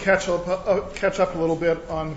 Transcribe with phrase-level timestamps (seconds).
[0.00, 2.16] catch up, uh, catch up a little bit on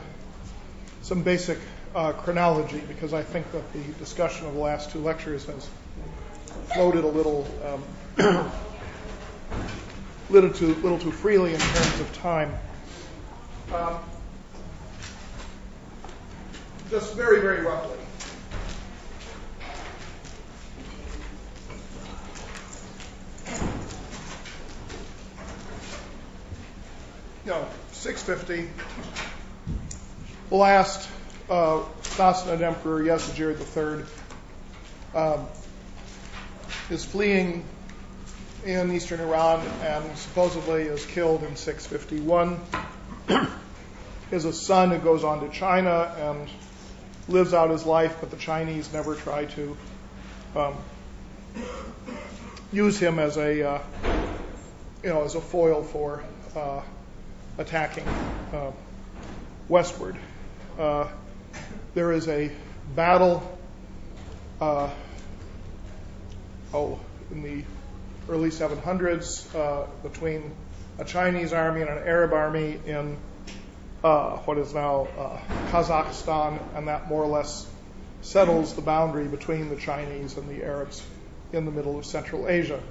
[1.02, 1.58] some basic
[1.94, 5.70] uh, chronology because I think that the discussion of the last two lectures has
[6.74, 7.84] floated a little, um,
[10.30, 12.54] little too little too freely in terms of time.
[13.74, 14.00] Um,
[16.90, 17.98] just very very roughly.
[27.46, 27.68] You know,
[28.26, 28.70] 650.
[30.50, 31.10] The last
[31.50, 34.06] uh, Sassanid Emperor Yazdegerd III
[35.14, 35.46] um,
[36.90, 37.66] is fleeing
[38.66, 42.60] in eastern Iran and supposedly is killed in 651.
[44.32, 46.48] Has a son who goes on to China and
[47.28, 49.78] lives out his life, but the Chinese never try to
[50.56, 50.76] um,
[52.72, 53.84] use him as a uh,
[55.04, 56.24] you know as a foil for
[56.56, 56.82] uh,
[57.58, 58.08] attacking
[58.54, 58.72] uh,
[59.68, 60.16] westward.
[60.78, 61.08] Uh,
[61.94, 62.52] there is a
[62.96, 63.58] battle,
[64.60, 64.90] uh,
[66.74, 67.00] oh,
[67.32, 67.64] in the
[68.30, 70.52] early 700s uh, between
[70.98, 73.18] a Chinese army and an Arab army in
[74.02, 75.08] what is now
[75.70, 77.66] Kazakhstan, and that more or less
[78.22, 81.06] settles the boundary between the Chinese and the Arabs
[81.52, 82.82] in the middle of Central Asia.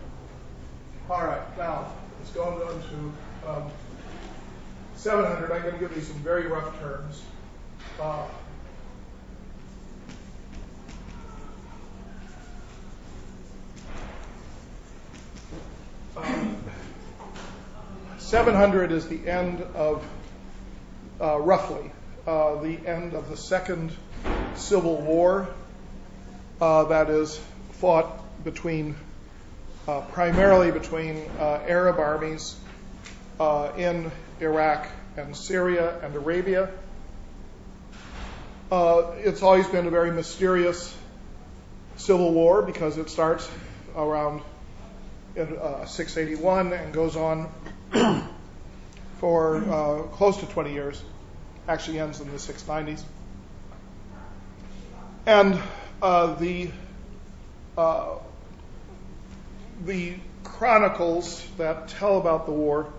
[1.10, 3.70] All right, now let's go on to um,
[5.03, 5.50] 700.
[5.50, 7.25] I'm going to give you some very rough terms.
[8.00, 8.25] Uh,
[18.19, 20.06] 700 is the end of,
[21.20, 21.91] uh, roughly,
[22.28, 23.91] uh, the end of the Second
[24.55, 25.48] Civil War
[26.60, 27.41] uh, that is
[27.72, 28.94] fought between,
[29.88, 32.55] uh, primarily between uh, Arab armies
[33.76, 34.87] in Iraq
[35.17, 36.71] and Syria and Arabia.
[38.71, 40.95] it's always been a very mysterious
[41.97, 43.49] civil war because it starts
[43.97, 44.43] around
[45.37, 45.49] in
[45.87, 47.50] 681 and goes on
[49.19, 51.03] for uh, close to 20 years.
[51.69, 53.03] Actually ends in the 690s.
[55.27, 55.59] And
[56.03, 56.71] uh, the
[57.79, 58.17] uh,
[59.84, 62.93] the chronicles that tell about the war,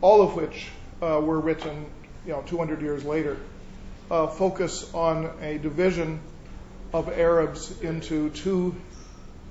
[0.00, 1.86] all of which uh, were written,
[2.26, 3.36] you know, 200 years later,
[4.10, 6.20] uh, focus on a division
[6.92, 8.74] of Arabs into two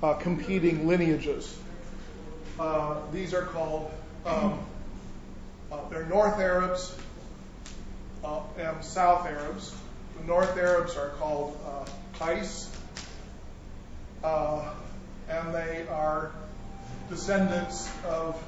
[0.02, 1.58] uh, competing lineages.
[3.12, 3.92] these are called
[4.26, 4.60] um,
[5.72, 6.96] uh, they're North Arabs
[8.24, 9.74] uh, and South Arabs.
[10.20, 11.86] The North Arabs are called uh,
[12.18, 12.68] Qais,
[14.24, 14.74] uh,
[15.30, 16.32] and they are
[17.10, 18.42] descendants of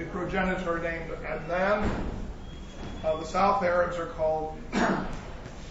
[0.00, 1.90] a progenitor named Adnan.
[3.04, 4.58] Uh, the South Arabs are called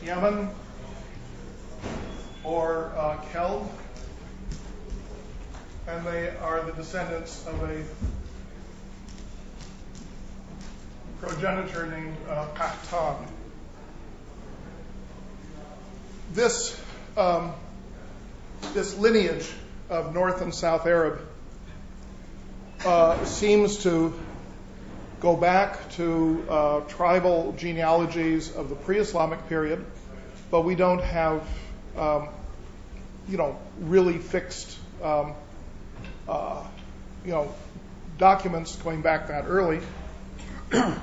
[0.03, 0.49] Yemen
[2.43, 3.69] or uh, Kalb
[5.87, 7.83] and they are the descendants of a
[11.19, 13.15] progenitor named uh.
[16.33, 16.79] This,
[17.17, 17.53] um,
[18.73, 19.49] this lineage
[19.89, 21.28] of North and South Arab
[23.25, 24.13] seems to
[25.19, 29.85] go back to uh, tribal genealogies of the pre-Islamic period,
[30.49, 31.45] but we don't have,
[31.97, 32.29] um,
[33.27, 35.33] you know, really fixed um,
[36.27, 36.63] uh,
[37.25, 37.53] you know,
[38.17, 39.79] documents going back that early.
[40.71, 40.99] and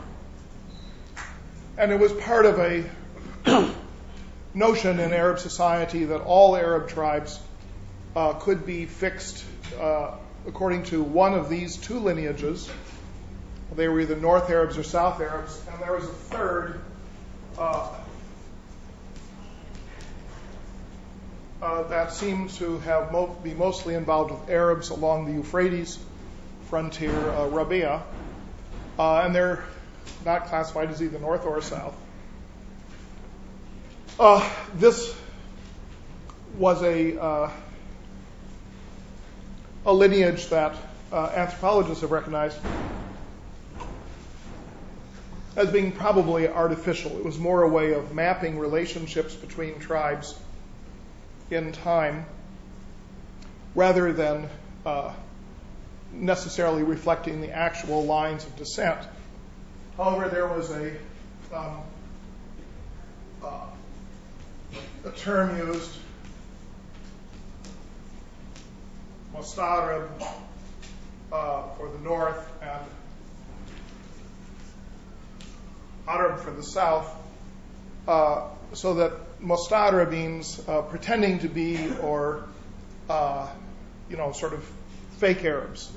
[1.78, 2.84] it was part of a
[4.54, 7.38] notion in Arab society that all Arab tribes
[8.14, 9.44] uh, could be fixed
[9.80, 10.14] uh,
[10.46, 12.70] according to one of these two lineages.
[13.74, 16.80] They were either North Arabs or South Arabs, and there was a third
[17.58, 17.88] uh,
[21.62, 23.10] Uh, that seems to have
[23.42, 25.98] be mostly involved with Arabs along the Euphrates
[26.68, 28.02] frontier, uh, Rabia,
[28.98, 29.64] uh, and they're
[30.26, 31.96] not classified as either north or south.
[34.74, 35.16] This
[36.58, 37.50] was a
[39.86, 40.76] a lineage that
[41.12, 42.58] anthropologists have recognized
[45.56, 47.16] as being probably artificial.
[47.16, 50.38] It was more a way of mapping relationships between tribes
[51.50, 52.26] in time
[53.74, 54.48] rather than
[54.84, 55.12] uh,
[56.12, 59.06] necessarily reflecting the actual lines of descent.
[59.96, 60.92] However, there was a
[61.54, 61.80] um,
[63.42, 63.66] uh,
[65.04, 65.90] a term used,
[69.36, 70.08] mustarib,
[71.32, 72.80] uh, for the north and
[76.08, 77.14] Arab for the south,
[78.08, 82.44] uh, so that mustarib means uh, pretending to be or,
[84.08, 84.64] you know, sort of
[85.18, 85.90] fake Arabs.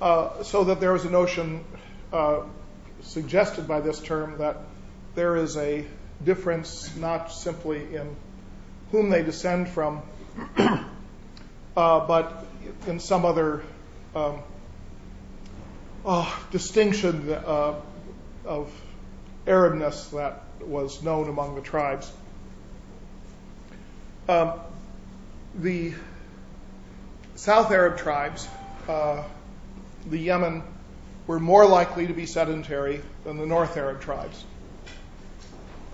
[0.00, 1.64] So that there is a notion
[3.02, 4.56] suggested by this term that
[5.14, 5.84] there is a
[6.24, 8.16] difference not simply in
[8.90, 10.02] whom they descend from,
[11.74, 12.46] but
[12.86, 13.62] in some other
[14.14, 14.38] um,
[16.04, 17.74] oh, distinction uh,
[18.44, 18.70] of
[19.46, 22.10] Arabness that was known among the tribes.
[24.28, 24.52] Um,
[25.54, 25.94] the
[27.36, 28.48] South Arab tribes,
[28.88, 29.22] uh,
[30.06, 30.62] the Yemen,
[31.26, 34.44] were more likely to be sedentary than the North Arab tribes.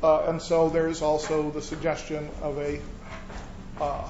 [0.03, 2.81] Uh, and so there's also the suggestion of a
[3.81, 4.09] uh,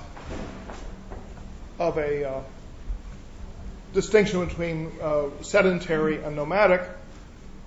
[1.81, 2.41] of a uh,
[3.95, 6.83] distinction between uh, sedentary and nomadic,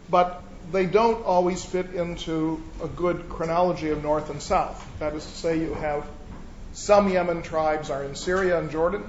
[0.10, 4.88] but they don't always fit into a good chronology of North and South.
[5.00, 6.06] That is to say, you have
[6.74, 9.04] some Yemen tribes are in Syria and Jordan,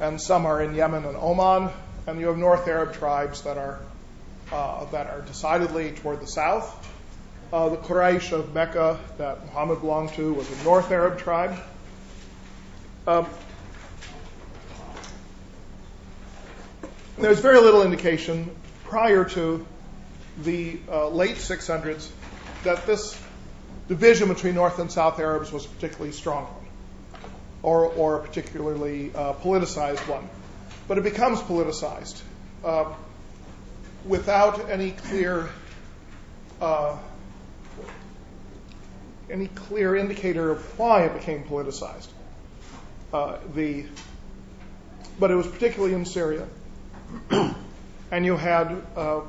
[0.00, 1.70] and some are in Yemen and Oman,
[2.06, 3.78] and you have North Arab tribes that are
[4.52, 6.90] uh, that are decidedly toward the south.
[7.50, 11.56] The Quraysh of Mecca that Muhammad belonged to was a North Arab tribe.
[17.16, 18.50] There's very little indication
[18.84, 19.64] prior to
[20.42, 22.08] the uh, late 600s
[22.64, 23.16] that this
[23.86, 26.64] division between North and South Arabs was a particularly strong one
[27.62, 30.28] or, or a particularly uh, politicized one.
[30.88, 32.20] But it becomes politicized
[32.64, 32.92] uh,
[34.04, 35.48] without any clear
[36.60, 36.98] uh,
[39.30, 42.08] any clear indicator of why it became politicized.
[43.12, 43.86] Uh, the,
[45.18, 46.46] but it was particularly in Syria.
[48.10, 49.20] and you had uh,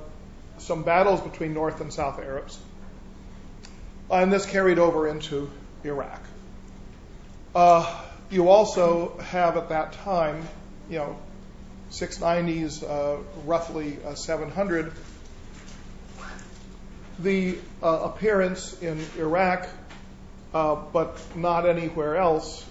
[0.58, 2.60] some battles between North and South Arabs.
[4.10, 5.50] And this carried over into
[5.84, 6.22] Iraq.
[7.54, 10.48] Uh, you also have at that time,
[10.90, 11.18] you know,
[11.92, 14.92] 690s, uh, roughly uh, 700,
[17.20, 19.70] the appearance in Iraq,
[20.52, 22.66] but not anywhere else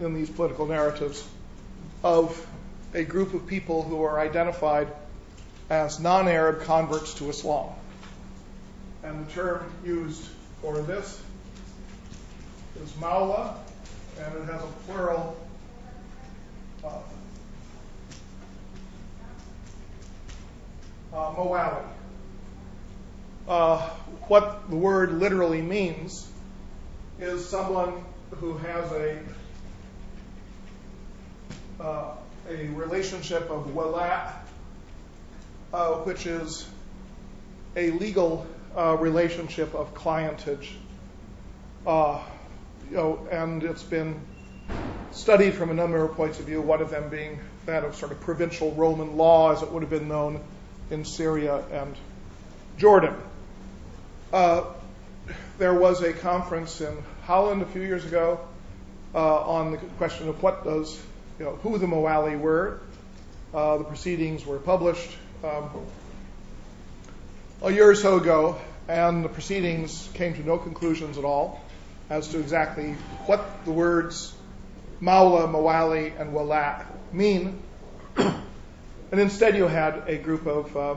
[0.00, 1.26] in these political narratives,
[2.04, 2.46] of
[2.96, 4.88] a group of people who are identified
[5.68, 7.70] as non Arab converts to Islam.
[9.02, 10.26] And the term used
[10.62, 11.22] for this
[12.82, 13.54] is Mawla,
[14.18, 15.36] and it has a plural.
[16.82, 16.88] Uh,
[21.12, 21.84] uh, Mawali.
[23.46, 23.88] Uh,
[24.28, 26.26] what the word literally means
[27.20, 27.92] is someone
[28.40, 29.18] who has a
[31.78, 32.16] uh,
[32.48, 34.34] a relationship of wala,
[35.72, 36.66] uh, which is
[37.76, 38.46] a legal
[38.76, 40.68] uh, relationship of clientage.
[41.86, 42.20] Uh,
[42.90, 44.20] you know, and it's been
[45.10, 48.12] studied from a number of points of view, one of them being that of sort
[48.12, 50.40] of provincial Roman law as it would have been known
[50.90, 51.94] in Syria and
[52.78, 53.14] Jordan.
[54.32, 54.64] Uh,
[55.58, 58.40] there was a conference in Holland a few years ago
[59.14, 61.00] uh, on the question of what does,
[61.38, 62.80] you know, who the Mawali were.
[63.54, 65.10] Uh, the proceedings were published
[65.44, 65.70] um,
[67.62, 71.60] a year or so ago, and the proceedings came to no conclusions at all
[72.10, 72.92] as to exactly
[73.26, 74.34] what the words
[75.00, 77.60] Mawla, Mawali, and Wala mean.
[78.16, 78.40] and
[79.12, 80.96] instead, you had a group of uh,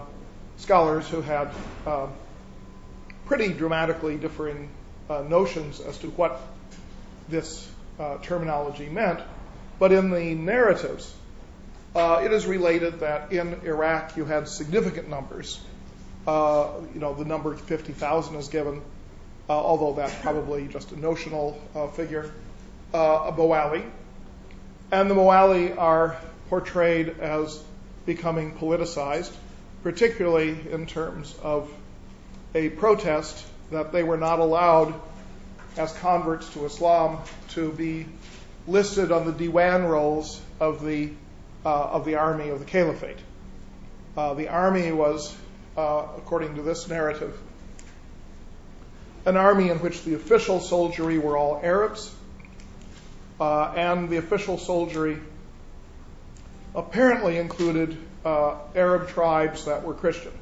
[0.57, 1.49] scholars who had
[1.85, 2.07] uh,
[3.25, 4.69] pretty dramatically differing
[5.09, 6.41] uh, notions as to what
[7.27, 7.69] this
[7.99, 9.19] uh, terminology meant.
[9.79, 11.13] But in the narratives,
[11.95, 15.59] uh, it is related that in Iraq you had significant numbers.
[16.27, 18.81] Uh, you know, the number 50,000 is given
[19.49, 22.31] uh, although that's probably just a notional uh, figure,
[22.93, 23.83] uh, a Mawali.
[24.91, 26.17] And the Mawali are
[26.49, 27.61] portrayed as
[28.05, 29.31] becoming politicized,
[29.81, 31.71] particularly in terms of
[32.53, 34.93] a protest that they were not allowed
[35.77, 37.19] as converts to Islam
[37.49, 38.05] to be
[38.69, 41.11] listed on the Diwan rolls of the
[41.65, 43.17] uh, of the army of the caliphate.
[44.15, 45.35] Uh, the army was,
[45.75, 47.37] uh, according to this narrative,
[49.25, 52.13] an army in which the official soldiery were all Arabs,
[53.39, 55.19] and the official soldiery
[56.73, 60.33] apparently included Arab tribes that were Christian,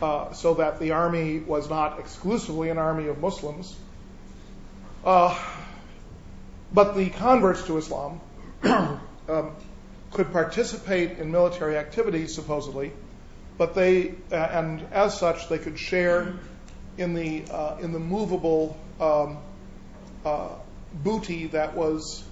[0.00, 3.74] so that the army was not exclusively an army of Muslims.
[6.74, 8.20] But the converts to Islam
[8.64, 9.54] um,
[10.10, 12.92] could participate in military activities, supposedly,
[13.56, 16.34] but they, uh, and as such, they could share
[16.98, 19.38] in the uh, in the movable um,
[20.24, 20.48] uh,
[20.92, 22.24] booty that was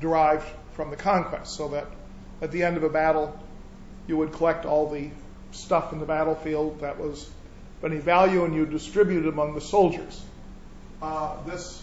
[0.00, 1.56] derived from the conquest.
[1.56, 1.88] So that
[2.40, 3.36] at the end of a battle,
[4.06, 5.10] you would collect all the
[5.50, 7.28] stuff in the battlefield that was
[7.82, 10.22] of any value, and you distribute it among the soldiers.
[11.44, 11.82] This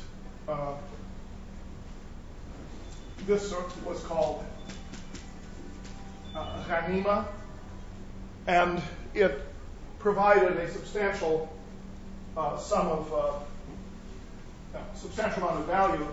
[3.27, 3.53] this
[3.85, 4.43] was called
[6.35, 7.25] uh, ghanima,
[8.47, 8.81] and
[9.13, 9.41] it
[9.99, 11.51] provided a substantial
[12.35, 16.07] uh, sum of uh, substantial amount of value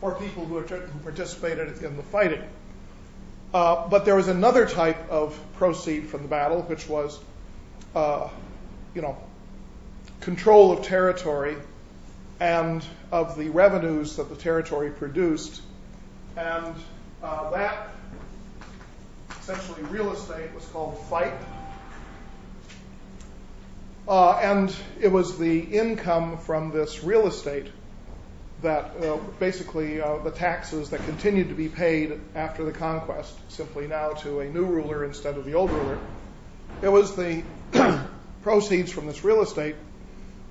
[0.00, 2.42] for people who, who participated in the fighting.
[3.52, 7.18] Uh, but there was another type of proceed from the battle, which was,
[7.94, 8.28] uh,
[8.94, 9.16] you know,
[10.20, 11.56] control of territory
[12.40, 15.62] and of the revenues that the territory produced,
[16.38, 16.74] and
[17.22, 17.88] uh, that
[19.40, 21.32] essentially real estate was called fay'.
[24.06, 27.66] Uh, and it was the income from this real estate
[28.62, 34.10] that uh, basically the taxes that continued to be paid after the conquest, simply now
[34.10, 35.98] to a new ruler instead of the old ruler.
[36.82, 37.42] It was the
[38.42, 39.76] proceeds from this real estate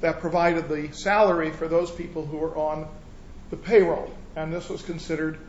[0.02, 2.88] that provided the salary for those people who were on
[3.50, 4.14] the payroll.
[4.36, 5.40] And this was considered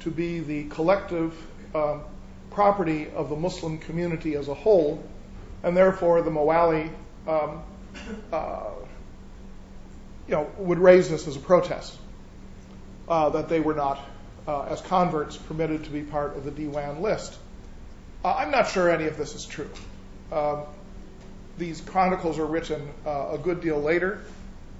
[0.00, 1.34] to be the collective
[1.74, 2.02] um,
[2.50, 5.02] property of the Muslim community as a whole,
[5.62, 6.90] and therefore the Mawali
[7.26, 7.62] um,
[8.32, 8.70] uh,
[10.26, 11.96] you know, would raise this as a protest
[13.08, 14.00] uh, that they were not,
[14.46, 17.36] uh, as converts, permitted to be part of the Diwan list.
[18.24, 19.70] Uh, I'm not sure any of this is true.
[20.30, 20.62] Um,
[21.58, 24.22] these chronicles are written uh, a good deal later,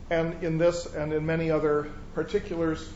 [0.09, 2.89] and in this and in many other particulars,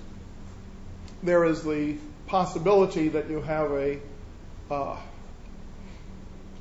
[1.22, 3.98] there is the possibility that you have a
[4.70, 4.96] uh,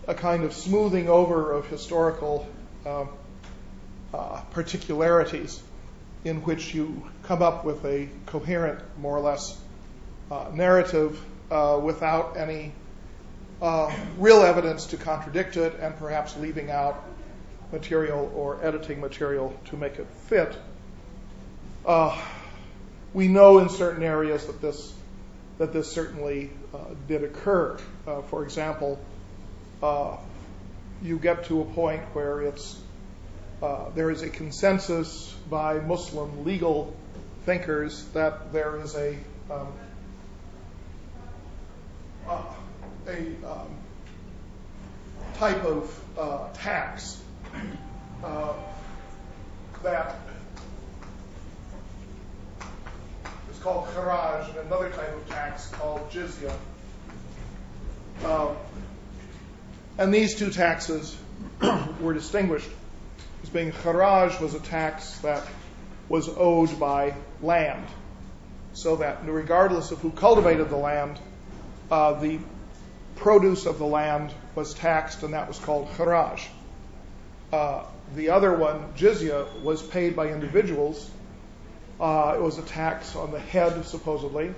[0.07, 2.45] a kind of smoothing over of historical
[2.85, 3.05] uh,
[4.13, 5.61] uh, particularities
[6.25, 9.57] in which you come up with a coherent, more or less,
[10.53, 11.23] narrative
[11.81, 12.71] without any
[14.17, 17.03] real evidence to contradict it and perhaps leaving out
[17.71, 20.57] material or editing material to make it fit.
[23.13, 24.93] We know in certain areas that this
[25.57, 27.77] that this certainly uh, did occur.
[28.07, 28.99] Uh, for example,
[29.81, 30.17] uh,
[31.01, 32.79] you get to a point where it's
[33.95, 36.93] there is a consensus by Muslim legal
[37.45, 39.17] thinkers that there is a
[39.49, 39.67] um,
[43.07, 43.69] a um,
[45.35, 47.21] type of tax
[49.83, 50.15] that
[53.63, 56.53] called kharaj and another type of tax called jizya.
[58.25, 58.57] Um,
[59.97, 61.15] and these two taxes
[62.01, 62.69] were distinguished
[63.41, 65.47] as being kharaj was a tax that
[66.09, 67.85] was owed by land,
[68.73, 71.17] so that regardless of who cultivated the land,
[71.89, 72.39] uh, the
[73.15, 76.45] produce of the land was taxed, and that was called kharaj.
[77.53, 81.09] Uh, the other one, jizya, was paid by individuals
[81.99, 84.53] it was a tax on the head, supposedly,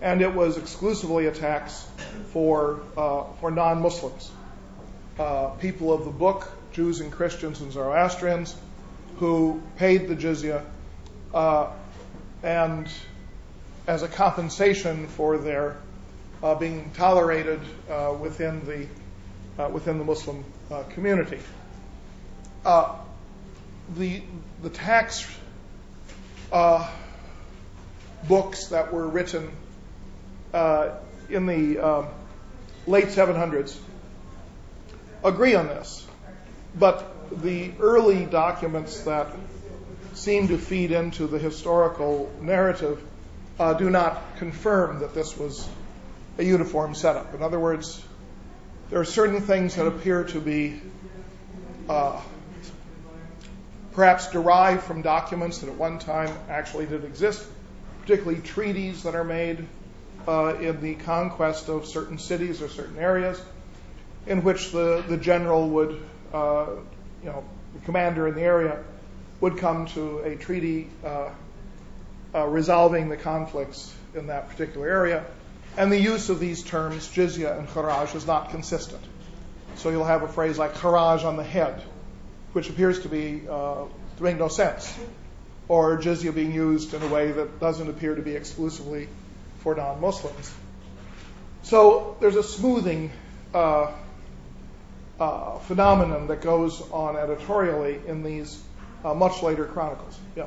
[0.00, 1.86] and it was exclusively a tax
[2.32, 4.30] for uh, for non-Muslims,
[5.18, 8.54] uh, people of the book, Jews and Christians and Zoroastrians,
[9.18, 10.62] who paid the jizya,
[11.32, 11.70] uh,
[12.42, 12.88] and
[13.86, 15.76] as a compensation for their
[16.42, 18.86] uh, being tolerated uh, within the
[19.70, 20.44] within the Muslim
[20.90, 21.38] community.
[22.64, 24.22] the
[24.62, 25.26] the tax
[26.52, 26.88] uh,
[28.28, 29.50] books that were written
[30.52, 30.90] uh,
[31.28, 32.06] in the uh,
[32.86, 33.76] late 700s
[35.24, 36.06] agree on this.
[36.74, 39.28] But the early documents that
[40.14, 43.02] seem to feed into the historical narrative
[43.58, 45.68] uh, do not confirm that this was
[46.38, 47.34] a uniform setup.
[47.34, 48.02] In other words,
[48.90, 50.80] there are certain things that appear to be
[51.88, 52.20] uh,
[53.96, 57.42] perhaps derived from documents that at one time actually did exist,
[58.02, 59.66] particularly treaties that are made
[60.28, 63.40] uh, in the conquest of certain cities or certain areas,
[64.26, 65.98] in which the, the general would,
[66.34, 66.66] uh,
[67.22, 68.84] you know, the commander in the area
[69.40, 71.30] would come to a treaty uh,
[72.34, 75.24] uh resolving the conflicts in that particular area.
[75.78, 79.02] And the use of these terms, jizya and kharaj, is not consistent.
[79.76, 81.82] So you'll have a phrase like kharaj on the head,
[82.56, 83.84] which appears to be uh,
[84.16, 84.98] to make no sense,
[85.68, 89.08] or jizya being used in a way that doesn't appear to be exclusively
[89.58, 90.54] for non-Muslims.
[91.64, 93.12] So there's a smoothing
[93.52, 93.92] uh,
[95.20, 98.58] uh, phenomenon that goes on editorially in these
[99.04, 100.18] uh, much later chronicles.
[100.34, 100.46] Yeah.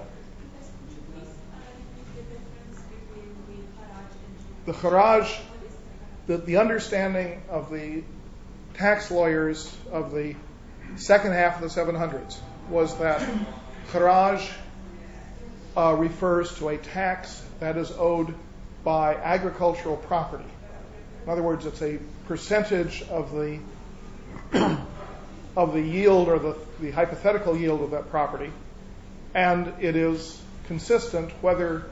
[4.66, 5.40] The Kharaj,
[6.26, 8.02] the, the understanding of the
[8.74, 10.34] tax lawyers of the
[10.98, 12.38] second half of the 700s
[12.70, 13.28] was that
[13.92, 14.48] Kharaj
[15.76, 18.34] uh, refers to a tax that is owed
[18.84, 20.50] by agricultural property.
[21.24, 23.60] In other words, it's a percentage of the
[25.56, 28.52] of the yield or the, the hypothetical yield of that property,
[29.34, 31.86] and it is consistent whether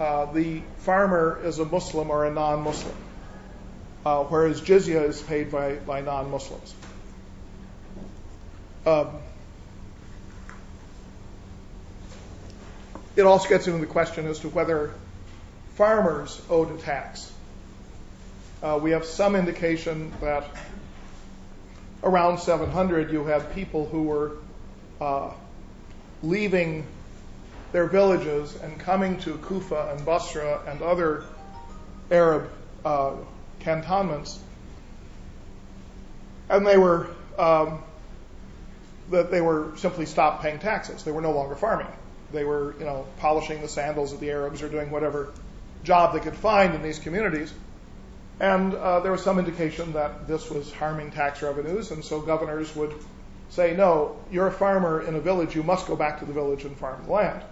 [0.00, 2.96] uh, the farmer is a Muslim or a non-Muslim,
[4.04, 6.74] uh, whereas jizya is paid by, by non-Muslims.
[8.84, 9.18] Um,
[13.14, 14.92] it also gets into the question as to whether
[15.74, 17.32] farmers owed a tax.
[18.62, 20.44] Uh, we have some indication that
[22.02, 24.36] around 700 you have people who were
[25.00, 25.30] uh,
[26.22, 26.84] leaving
[27.72, 31.24] their villages and coming to Kufa and Basra and other
[32.10, 32.50] Arab
[32.84, 33.14] uh,
[33.60, 34.38] cantonments,
[36.50, 37.08] and they were
[37.38, 37.82] um,
[39.12, 41.04] that they were simply stopped paying taxes.
[41.04, 41.86] They were no longer farming.
[42.32, 45.32] They were, you know, polishing the sandals of the Arabs or doing whatever
[45.84, 47.52] job they could find in these communities.
[48.40, 52.74] And uh, there was some indication that this was harming tax revenues, and so governors
[52.74, 52.94] would
[53.50, 56.64] say, no, you're a farmer in a village, you must go back to the village
[56.64, 57.42] and farm the land.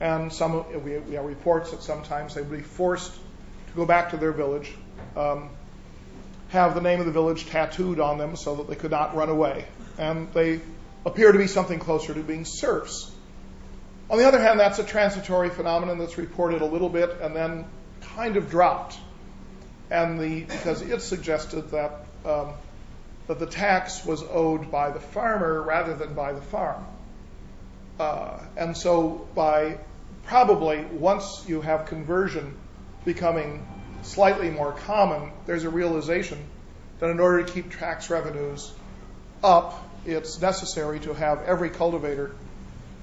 [0.00, 4.16] And some, we, have reports that sometimes they would be forced to go back to
[4.16, 4.72] their village,
[5.16, 5.50] um,
[6.48, 9.28] have the name of the village tattooed on them so that they could not run
[9.28, 9.64] away.
[9.96, 10.60] And they
[11.08, 13.10] appear to be something closer to being serfs.
[14.10, 17.64] On the other hand, that's a transitory phenomenon that's reported a little bit and then
[18.14, 18.96] kind of dropped.
[19.90, 22.52] And the, because it suggested that, um,
[23.26, 26.86] that the tax was owed by the farmer rather than by the farm.
[27.98, 29.78] Uh, and so by
[30.24, 32.54] probably once you have conversion
[33.04, 33.66] becoming
[34.02, 36.38] slightly more common, there's a realization
[37.00, 38.72] that in order to keep tax revenues
[39.42, 42.34] up, it's necessary to have every cultivator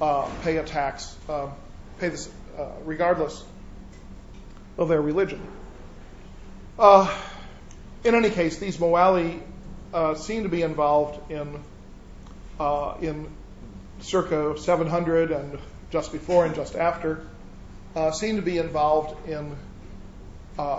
[0.01, 1.47] uh, pay a tax, uh,
[1.99, 3.43] pay this uh, regardless
[4.77, 5.41] of their religion.
[6.77, 7.13] Uh,
[8.03, 9.41] in any case, these Mawali
[9.93, 11.63] uh, seem to be involved in
[12.59, 13.27] uh, in
[14.01, 15.57] circa 700 and
[15.91, 17.25] just before and just after,
[18.13, 19.55] seem to be involved in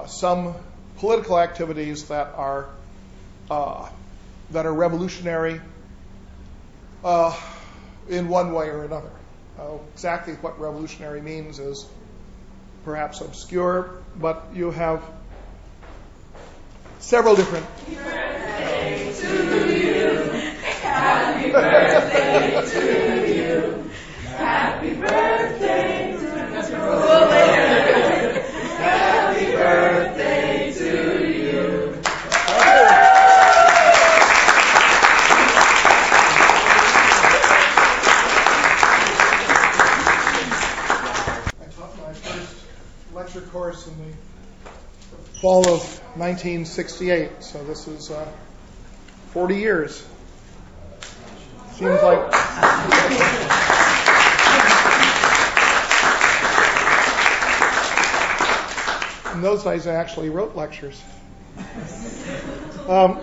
[0.07, 0.55] some
[0.99, 2.69] political activities that are
[3.49, 5.61] that are revolutionary
[8.09, 9.11] in one way or another.
[9.59, 11.87] Uh, exactly what revolutionary means is
[12.85, 15.03] perhaps obscure, but you have
[16.99, 17.67] several different.
[17.87, 19.15] Birthday
[19.67, 20.31] to you.
[20.83, 23.91] Happy birthday to you.
[24.37, 25.66] Happy birthday
[43.87, 44.71] in the
[45.41, 45.83] fall of
[46.17, 47.31] 1968.
[47.41, 48.27] So this is uh,
[49.33, 50.07] 40 years.
[51.73, 52.19] Seems like.
[59.35, 61.03] In those days, I actually wrote lectures.
[62.89, 63.21] Um,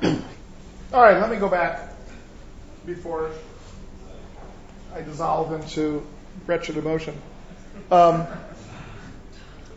[0.92, 1.92] all right, let me go back
[2.86, 3.32] before
[4.94, 6.06] I dissolve into
[6.46, 7.20] wretched emotion.
[7.90, 8.26] Um,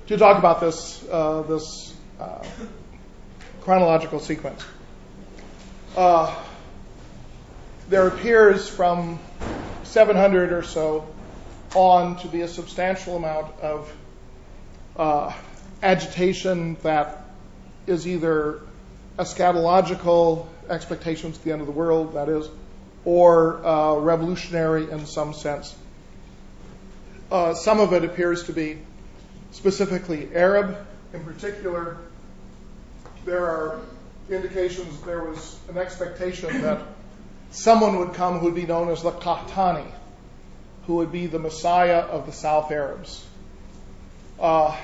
[0.07, 2.43] to talk about this uh, this uh,
[3.61, 4.63] chronological sequence.
[5.97, 6.33] Uh,
[7.89, 9.19] there appears from
[9.83, 11.05] 700 or so
[11.75, 13.93] on to be a substantial amount of
[14.95, 15.33] uh,
[15.83, 17.25] agitation that
[17.85, 18.61] is either
[19.19, 22.49] eschatological expectations at the end of the world, that is,
[23.03, 25.75] or uh, revolutionary in some sense.
[27.29, 28.77] Uh, some of it appears to be
[29.51, 30.77] specifically Arab.
[31.13, 31.97] In particular,
[33.25, 33.79] there are
[34.29, 36.81] indications there was an expectation that
[37.51, 39.89] someone would come who would be known as the Qahtani,
[40.85, 43.25] who would be the Messiah of the South Arabs.
[44.39, 44.77] Uh,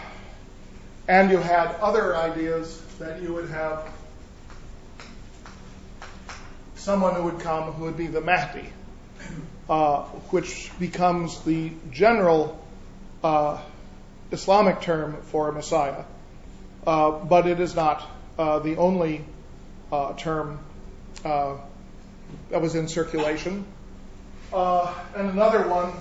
[1.07, 3.89] and you had other ideas that you would have
[6.75, 8.69] someone who would come who would be the Mahdi,
[9.69, 12.65] uh, which becomes the general
[13.23, 13.61] uh,
[14.31, 16.03] Islamic term for a Messiah.
[16.85, 18.07] uh, but it is not
[18.37, 19.23] uh, the only
[19.91, 20.59] uh, term
[21.23, 23.65] that was in circulation.
[24.51, 25.93] And another one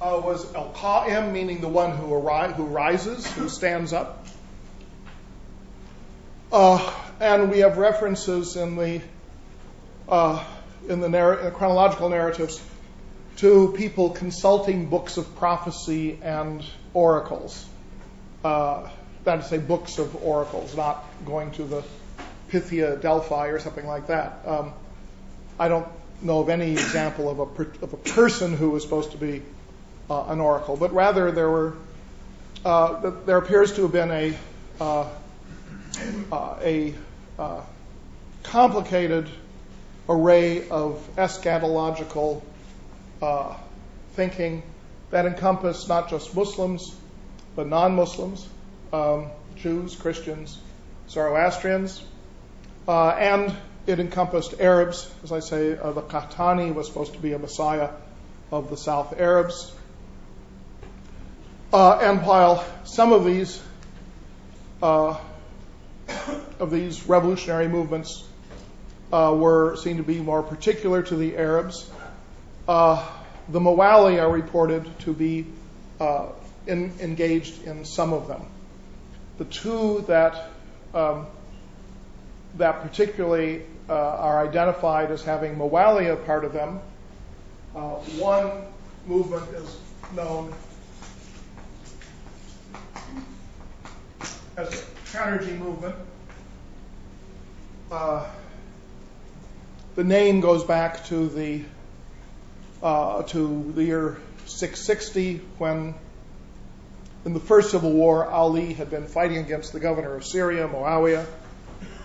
[0.00, 4.26] was al-qa'im, meaning the one who, rises, who stands up.
[6.52, 9.00] And we have references in the
[11.54, 12.60] chronological narratives
[13.36, 17.66] to people consulting books of prophecy and oracles.
[18.44, 18.88] Uh,
[19.24, 21.82] that is, say, books of oracles, not going to the
[22.48, 24.38] Pythia Delphi or something like that.
[24.46, 24.72] Um,
[25.58, 25.88] I don't
[26.22, 29.42] know of any example of a, per- of a person who was supposed to be
[30.10, 31.74] uh, an oracle, but rather there were
[32.64, 34.36] uh, there appears to have been a
[34.80, 35.08] uh,
[36.32, 36.94] uh a
[37.38, 37.60] uh,
[38.42, 39.28] complicated
[40.08, 42.42] array of eschatological
[44.12, 44.62] thinking
[45.10, 46.94] that encompassed not just Muslims
[47.56, 48.48] but non-Muslims,
[48.92, 50.58] um, Jews, Christians,
[51.08, 52.02] Zoroastrians,
[52.88, 53.54] and
[53.86, 55.10] it encompassed Arabs.
[55.22, 57.90] As I say, the Qahtani was supposed to be a messiah
[58.50, 59.72] of the South Arabs.
[61.72, 63.60] Uh, and while some of these
[64.80, 65.18] uh,
[66.60, 68.22] of these revolutionary movements
[69.12, 72.03] uh, were seen to be more particular to the Arabs, uh,
[72.66, 75.46] the Mawali are reported to be
[76.00, 76.28] uh,
[76.66, 78.46] engaged in some of them.
[79.38, 80.50] The two that
[80.94, 81.26] um,
[82.56, 86.80] that particularly uh, are identified as having Mawali a part of them.
[88.18, 88.50] one
[89.06, 89.76] movement is
[90.14, 90.54] known
[94.56, 95.96] as a Khariji movement.
[97.90, 98.26] Uh,
[99.96, 101.73] the name goes back to the uh,
[102.84, 105.94] to the year 660 when
[107.24, 111.24] in the first civil war Ali had been fighting against the governor of Syria, Muawiyah,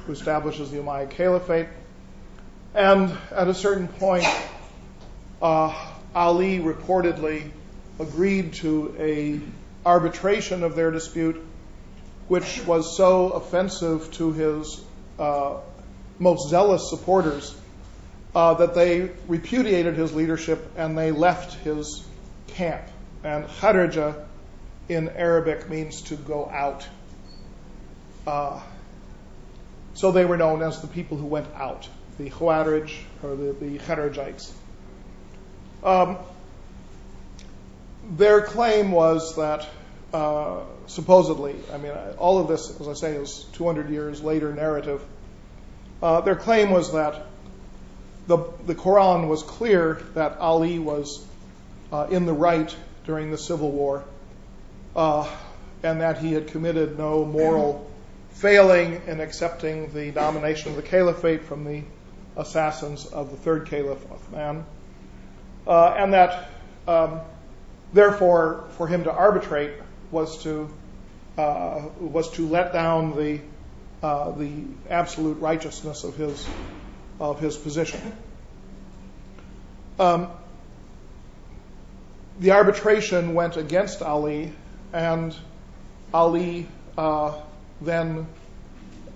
[0.05, 1.67] who establishes the Umayyad Caliphate.
[2.73, 4.25] And at a certain point,
[5.41, 5.75] uh,
[6.15, 7.51] Ali reportedly
[7.99, 9.41] agreed to a
[9.85, 11.45] arbitration of their dispute
[12.29, 14.81] which was so offensive to his
[15.17, 15.57] uh,
[16.19, 17.55] most zealous supporters
[18.35, 22.03] uh, that they repudiated his leadership and they left his
[22.47, 22.83] camp.
[23.23, 24.25] And Kharaja
[24.87, 26.87] in Arabic means to go out.
[28.25, 28.61] Uh,
[29.93, 31.87] so they were known as the people who went out,
[32.17, 32.91] the Khawarij
[33.23, 34.51] or the, the Kharijites.
[35.83, 36.17] Um,
[38.11, 39.67] their claim was that
[40.13, 45.01] uh, supposedly, I mean, all of this, as I say, is 200 years later narrative.
[46.01, 47.25] Uh, their claim was that
[48.37, 51.25] the, Quran was clear that Ali was
[51.91, 52.73] uh, in the right
[53.05, 54.03] during the Civil War
[54.95, 55.27] uh,
[55.81, 57.89] and that he had committed no moral
[58.31, 61.81] failing in accepting the nomination of the caliphate from the
[62.37, 64.63] assassins of the third caliph, Uthman,
[65.65, 66.51] uh, and that
[66.87, 67.21] um,
[67.93, 69.71] therefore for him to arbitrate
[70.11, 70.69] was to
[71.35, 73.39] was to let down the
[74.01, 74.51] the
[74.89, 76.45] absolute righteousness of his
[77.19, 77.99] of his position.
[79.99, 80.29] Um,
[82.39, 84.53] the arbitration went against Ali,
[84.93, 85.35] and
[86.13, 87.41] Ali uh,
[87.81, 88.27] then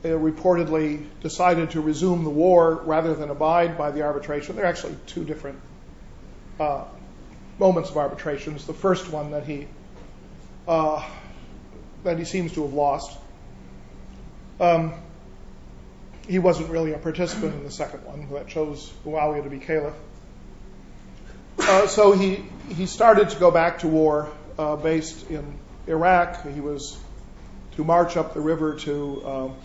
[0.03, 4.57] uh, reportedly decided to resume the war rather than abide by the arbitration.
[4.57, 5.59] There are actually two different
[6.59, 6.83] uh,
[7.57, 8.67] moments of arbitrations.
[8.67, 9.67] The first one that he
[10.67, 11.07] uh,
[12.03, 13.17] that he seems to have lost.
[14.59, 14.93] Um,
[16.27, 19.93] he wasn't really a participant in the second one that chose Muawiyah to be caliph.
[21.59, 25.57] Uh, so he he started to go back to war uh, based in
[25.87, 26.47] Iraq.
[26.47, 26.97] He was
[27.75, 29.55] to march up the river to um,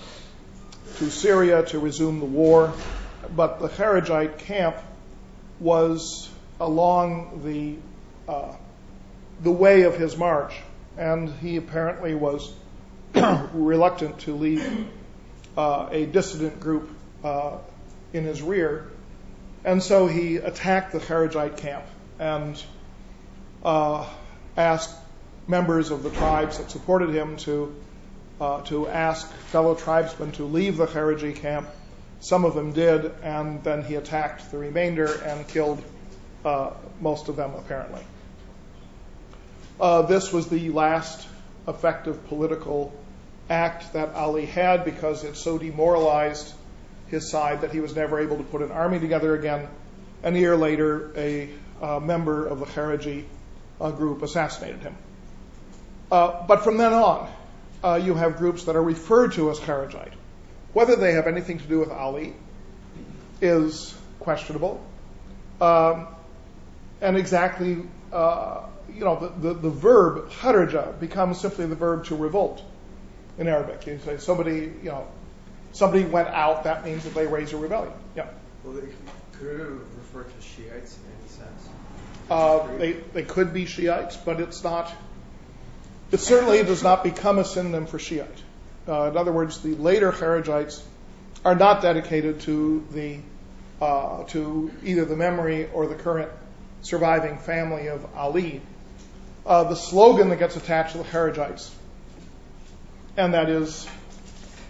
[0.97, 2.73] to Syria to resume the war,
[3.35, 4.77] but the Kharijite camp
[5.61, 6.29] was
[6.61, 7.77] along the
[8.31, 8.55] uh,
[9.43, 10.55] the way of his march
[10.97, 12.53] and he apparently was
[13.15, 14.89] reluctant to leave
[15.59, 16.89] a dissident group
[17.25, 17.59] uh,
[18.13, 18.91] in his rear.
[19.65, 21.85] And so he attacked the Kharijite camp
[22.19, 22.63] and
[23.65, 24.09] uh,
[24.57, 24.95] asked
[25.47, 27.75] members of the tribes that supported him to
[28.41, 31.69] uh, to ask fellow tribesmen to leave the Khariji camp.
[32.21, 35.83] Some of them did, and then he attacked the remainder and killed
[36.45, 38.03] uh, most of them, apparently.
[39.81, 41.27] Uh, this was the last
[41.67, 42.93] effective political
[43.51, 46.53] act that Ali had because it so demoralized
[47.09, 49.69] his side that he was never able to put an army together again.
[50.23, 51.49] And a year later, a
[51.81, 53.25] uh, member of the Khariji
[53.81, 54.97] uh, group assassinated him.
[56.11, 57.31] Uh, but from then on,
[57.83, 60.13] uh, you have groups that are referred to as Kharijite.
[60.73, 62.35] Whether they have anything to do with Ali
[63.41, 64.85] is questionable.
[65.61, 66.09] Um,
[67.01, 67.79] and exactly,
[68.13, 72.63] uh, you know, the, the, the verb kharaja becomes simply the verb to revolt
[73.39, 73.87] in Arabic.
[73.87, 75.07] You say somebody, you know,
[75.73, 77.93] somebody went out, that means that they raised a rebellion.
[78.17, 78.27] Yeah.
[78.65, 78.89] Well, they
[79.39, 81.69] could refer to Shiites in any sense?
[82.31, 84.93] Uh, they, they could be Shiites, but it's not,
[86.11, 88.29] it certainly does not become a synonym for Shiite.
[88.87, 90.83] Uh, in other words, the later Kharijites
[91.45, 93.19] are not dedicated to the
[93.81, 96.31] uh, to either the memory or the current
[96.83, 98.61] surviving family of Ali.
[99.47, 101.71] Uh, the slogan that gets attached to the Kharijites,
[103.19, 103.87] and that is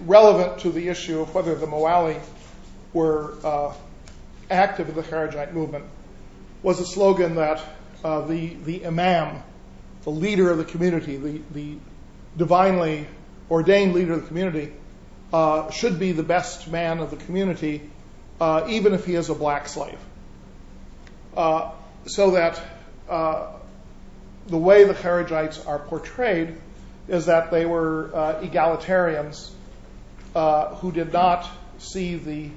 [0.00, 2.18] relevant to the issue of whether the Mawali
[2.94, 3.74] were uh,
[4.50, 5.84] active in the Kharijite movement,
[6.62, 7.62] was a slogan that
[8.02, 9.42] uh, the the Imam,
[10.02, 11.76] the leader of the community, the the
[12.38, 13.06] divinely
[13.50, 14.72] ordained leader of the community,
[15.32, 17.82] uh, should be the best man of the community,
[18.40, 19.98] even if he is a black slave.
[21.37, 22.62] So that
[23.06, 26.56] the way the Kharijites are portrayed
[27.08, 29.50] is that they were uh, egalitarians
[30.34, 32.50] uh, who did not see the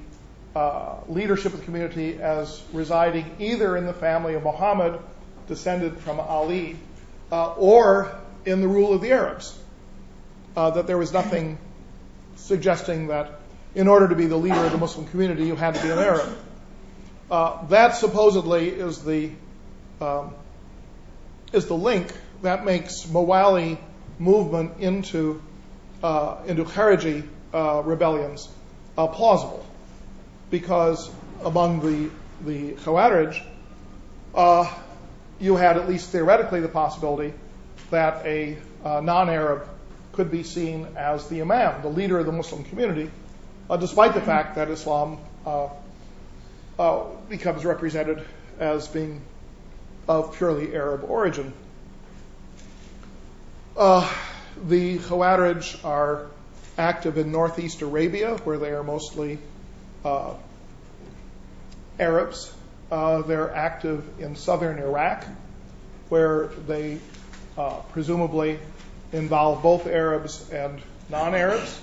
[1.08, 5.00] leadership of the community as residing either in the family of Muhammad,
[5.48, 6.76] descended from Ali,
[7.30, 9.58] or in the rule of the Arabs
[10.56, 11.58] uh, that there was nothing
[12.36, 13.40] suggesting that
[13.74, 15.98] in order to be the leader of the Muslim community, you had to be an
[15.98, 16.38] Arab.
[17.30, 19.30] Uh, that supposedly is the
[20.00, 20.34] um,
[21.52, 22.12] is the link
[22.42, 23.78] that makes Mawali
[24.18, 25.42] movement into
[26.02, 28.48] uh, into Khariji uh, rebellions
[28.94, 29.64] plausible,
[30.50, 31.10] because
[31.44, 32.10] among the
[32.44, 33.42] the Khawarij,
[34.34, 34.72] uh,
[35.40, 37.32] you had at least theoretically the possibility
[37.90, 39.68] that a non-Arab
[40.12, 43.10] could be seen as the Imam, the leader of the Muslim community,
[43.78, 45.18] despite the fact that Islam
[47.28, 48.24] becomes represented
[48.58, 49.22] as being
[50.08, 51.52] of purely Arab origin.
[53.76, 54.12] Uh,
[54.68, 56.26] the Khawarij are
[56.76, 59.38] active in northeast Arabia, where they are mostly
[60.04, 60.34] uh,
[61.98, 62.52] Arabs.
[62.90, 65.24] Uh, they're active in southern Iraq,
[66.10, 66.98] where they
[67.92, 68.58] presumably
[69.12, 71.80] involve both Arabs and non-Arabs,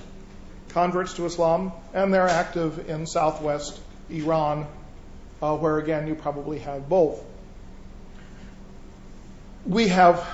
[0.69, 4.67] converts to Islam, and they're active in southwest Iran,
[5.39, 7.23] where again you probably have both.
[9.65, 10.28] We have,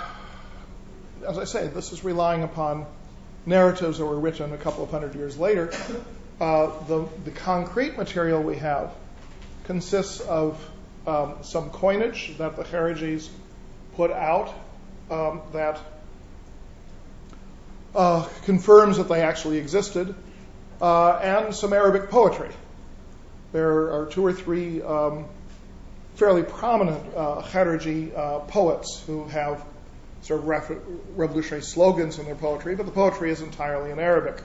[1.28, 2.86] as I say, this is relying upon
[3.46, 5.72] narratives that were written a couple of hundred years later.
[6.40, 8.92] Uh, the, the concrete material we have
[9.66, 10.60] consists of
[11.08, 13.30] um, some coinage that the Kharijis
[13.96, 14.54] put out
[15.10, 15.80] um, that
[17.96, 20.14] uh, confirms that they actually existed,
[20.82, 22.50] uh, and some Arabic poetry.
[23.54, 25.26] There are two or three um,
[26.16, 29.64] fairly prominent uh, Khariji uh, poets who have
[30.26, 30.48] sort of
[31.16, 34.42] revolutionary slogans in their poetry, but the poetry is entirely in Arabic.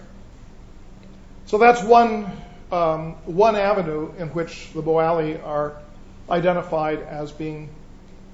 [1.46, 2.30] So that's one
[2.70, 5.76] um, one avenue in which the Mawali are
[6.28, 7.70] identified as being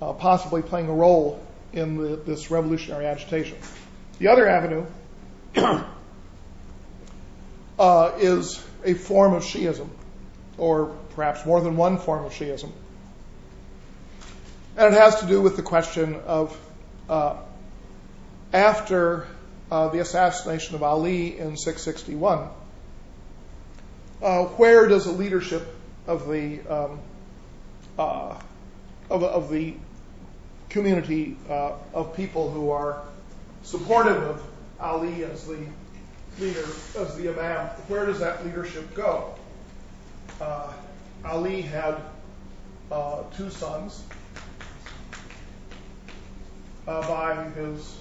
[0.03, 1.41] uh, possibly playing a role
[1.73, 3.57] in the, this revolutionary agitation.
[4.19, 4.85] The other avenue
[7.79, 9.89] uh, is a form of Shiism,
[10.59, 12.73] or perhaps more than one form of Shiism.
[14.77, 16.55] And it has to do with the question of
[17.09, 19.27] after
[19.71, 22.49] uh, the assassination of Ali in 661,
[24.23, 25.75] uh, where does the leadership
[26.07, 27.01] of the um,
[27.99, 28.39] uh,
[29.11, 29.75] of, of, the
[30.69, 33.03] community uh, of people who are
[33.63, 34.43] supportive of
[34.79, 35.59] Ali as the
[36.39, 36.65] leader,
[36.99, 39.35] as the Imam, where does that leadership go?
[40.41, 40.73] Uh,
[41.25, 41.97] Ali had
[42.91, 44.15] uh, two sons uh,
[46.87, 47.97] by his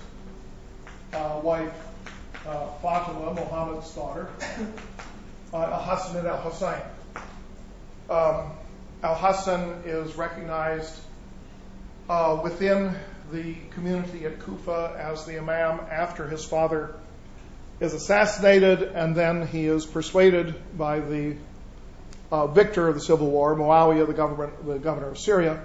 [1.13, 1.73] uh, wife
[2.47, 4.29] uh, Fatima, Muhammad's daughter,
[5.53, 6.81] uh, Al Hassan and Al Hussein.
[8.09, 8.51] Um,
[9.01, 10.99] Al Hassan is recognized
[12.43, 12.95] within
[13.31, 16.93] the community at Kufa as the Imam after his father
[17.79, 21.35] is assassinated, and then he is persuaded by the
[22.31, 25.61] uh, victor of the civil war, Muawiyah, the, governor of Syria,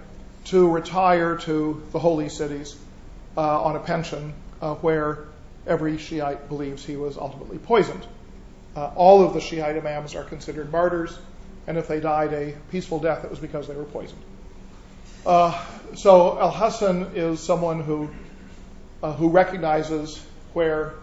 [0.47, 2.90] to retire to the holy cities uh,
[3.37, 5.27] on a pension uh, where
[5.67, 8.07] every Shiite believes he was ultimately poisoned.
[8.77, 11.19] Uh, all of the Shiite imams are considered martyrs,
[11.67, 14.23] and if they died a peaceful death, it was because they were poisoned.
[15.27, 15.61] Uh,
[15.95, 18.11] so Al Hassan is someone who
[19.03, 20.95] uh, who recognizes where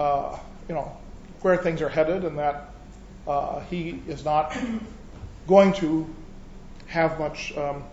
[0.00, 0.96] uh, you know
[1.42, 2.70] where things are headed, and that
[3.28, 4.56] uh, he is not
[5.46, 6.06] going to
[6.86, 7.84] have much um,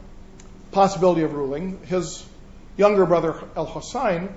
[0.72, 1.80] possibility of ruling.
[1.86, 2.26] His
[2.82, 4.36] younger brother Al Hussein,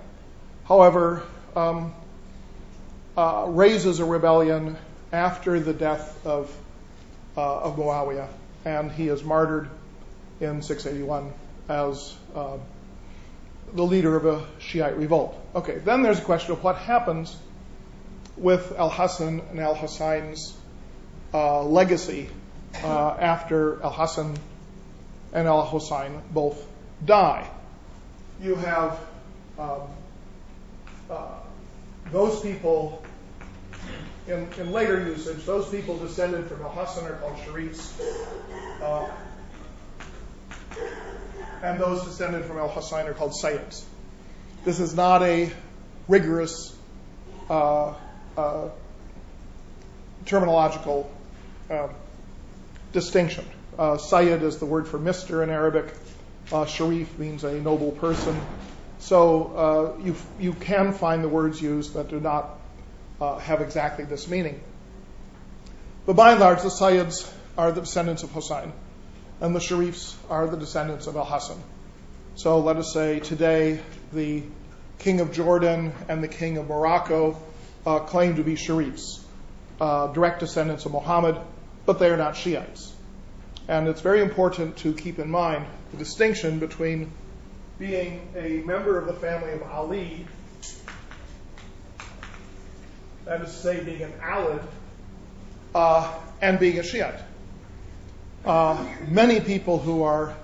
[0.65, 1.23] however,
[1.57, 1.95] um,
[3.17, 4.77] uh, raises a rebellion
[5.11, 6.55] after the death of
[7.39, 8.29] uh, of Muawiyah,
[8.67, 9.71] and he is martyred
[10.41, 11.33] in 681
[11.71, 12.59] as uh,
[13.73, 15.35] the leader of a Shiite revolt.
[15.55, 17.35] Okay, then there's a question of what happens
[18.37, 20.55] with Al Hassan and Al Hussein's
[21.33, 22.29] uh, legacy
[22.83, 24.37] uh, after Al Hassan
[25.33, 26.63] and Al Hussein both
[27.03, 27.49] die.
[28.41, 28.99] You have
[29.59, 29.81] um,
[31.11, 31.29] uh,
[32.11, 33.05] those people
[34.27, 37.93] in, later usage, those people descended from Al Hassan are called Sharifs.
[38.83, 39.11] Uh,
[41.63, 43.85] and those descended from Al Hussein are called Sayyids.
[44.65, 45.51] This is not a
[46.09, 46.77] rigorous
[47.49, 47.95] uh,
[50.27, 51.07] terminological
[51.71, 51.89] uh,
[52.93, 53.47] distinction.
[53.79, 55.43] Sayyid is the word for Mr.
[55.43, 55.87] in Arabic.
[56.53, 58.39] Uh, Sharif means a noble person.
[58.99, 62.59] So uh, you, you can find the words used that do not
[63.21, 64.61] have exactly this meaning.
[66.07, 68.73] But by and large, the Sayyids are the descendants of Hussein
[69.41, 71.63] and the Sharifs are the descendants of Al Hassan.
[72.35, 73.81] So let us say today
[74.13, 74.43] the
[74.99, 77.37] king of Jordan and the king of Morocco
[77.87, 79.21] uh, claim to be Sharifs,
[79.81, 81.37] uh, direct descendants of Muhammad,
[81.85, 82.94] but they are not Shiites.
[83.67, 87.11] And it's very important to keep in mind the distinction between
[87.79, 90.27] being a member of the family of Ali,
[93.25, 94.63] that is to say, being an Alid,
[95.75, 97.21] uh, and being a Shiite.
[98.45, 100.35] Uh, many people who are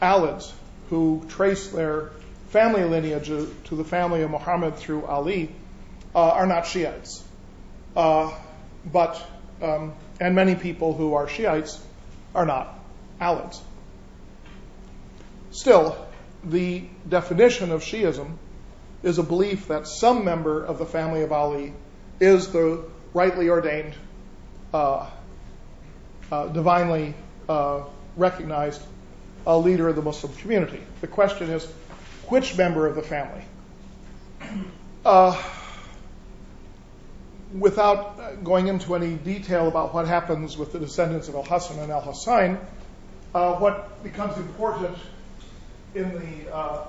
[0.00, 0.50] Alids,
[0.88, 2.10] who trace their
[2.48, 5.54] family lineage to the family of Muhammad through Ali,
[6.14, 7.22] uh, are not Shiites.
[7.94, 8.32] Uh,
[8.90, 9.22] but,
[9.60, 11.78] um, and many people who are Shiites
[12.34, 12.78] are not
[13.20, 13.60] Alids.
[15.50, 16.06] Still,
[16.44, 18.36] the definition of Shiism
[19.02, 21.72] is a belief that some member of the family of Ali
[22.20, 23.94] is the rightly ordained
[24.72, 25.08] uh,
[26.30, 27.14] uh, divinely
[27.48, 27.82] uh,
[28.16, 28.82] recognized
[29.46, 30.80] leader of the Muslim community.
[31.00, 31.64] The question is,
[32.28, 33.42] which member of the family?
[37.56, 41.90] Without going into any detail about what happens with the descendants of Al Hassan and
[41.90, 42.58] Al Hussein,
[43.34, 44.96] uh, what becomes important
[45.94, 46.84] in the uh,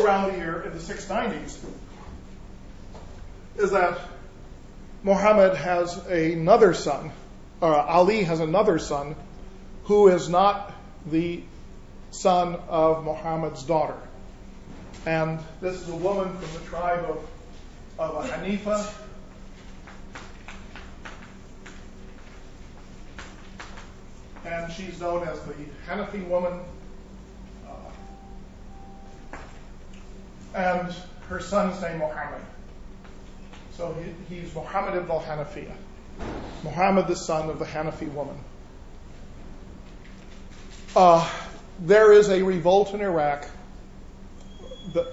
[0.00, 1.58] around the year in the 690s
[3.56, 3.98] is that
[5.02, 7.10] Muhammad has another son,
[7.60, 9.16] or Ali has another son,
[9.84, 10.72] who is not
[11.06, 11.42] the
[12.10, 13.96] son of Muhammad's daughter.
[15.06, 17.24] And this is a woman from the tribe of,
[17.98, 18.92] of Hanifa.
[24.44, 25.54] And she's known as the
[25.88, 26.60] Hanafi woman.
[27.66, 29.38] Uh,
[30.54, 30.94] and
[31.28, 32.42] her son's name Muhammad.
[33.76, 33.94] So
[34.28, 35.72] he, he's Muhammad ibn al-Hanafiya.
[36.62, 38.38] Muhammad, the son of the Hanafi woman.
[40.94, 41.28] Uh,
[41.80, 43.46] there is a revolt in Iraq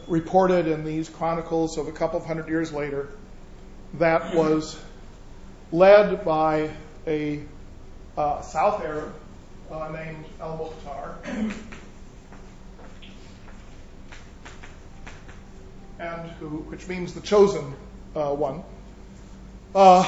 [0.07, 3.09] reported in these chronicles of a couple of hundred years later
[3.95, 4.79] that was
[5.71, 6.69] led by
[7.07, 7.43] a
[8.17, 9.13] uh, South Arab
[9.71, 11.17] uh, named Al Mukhtar.
[15.99, 17.73] and who, which means the chosen
[18.15, 18.63] uh, one.
[19.73, 20.07] Uh,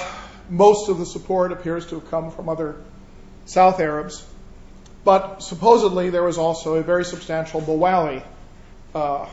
[0.50, 2.76] most of the support appears to have come from other
[3.46, 4.24] South Arabs,
[5.04, 8.24] but supposedly there was also a very substantial Mawali
[8.94, 9.28] uh,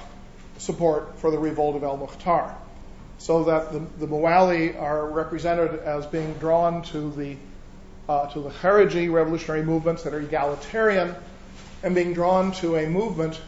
[0.62, 2.54] support for the revolt of al-Mukhtar,
[3.18, 7.36] so that the, the Mawali are represented as being drawn to the
[8.08, 11.14] uh, to the Khariji revolutionary movements that are egalitarian,
[11.82, 13.40] and being drawn to a movement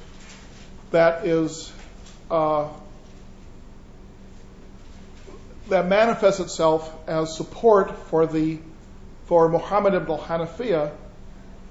[0.91, 1.73] that is
[2.31, 2.69] uh,
[5.69, 8.59] that manifests itself as support for the
[9.27, 10.93] for Muhammad ibn al-Hanafiya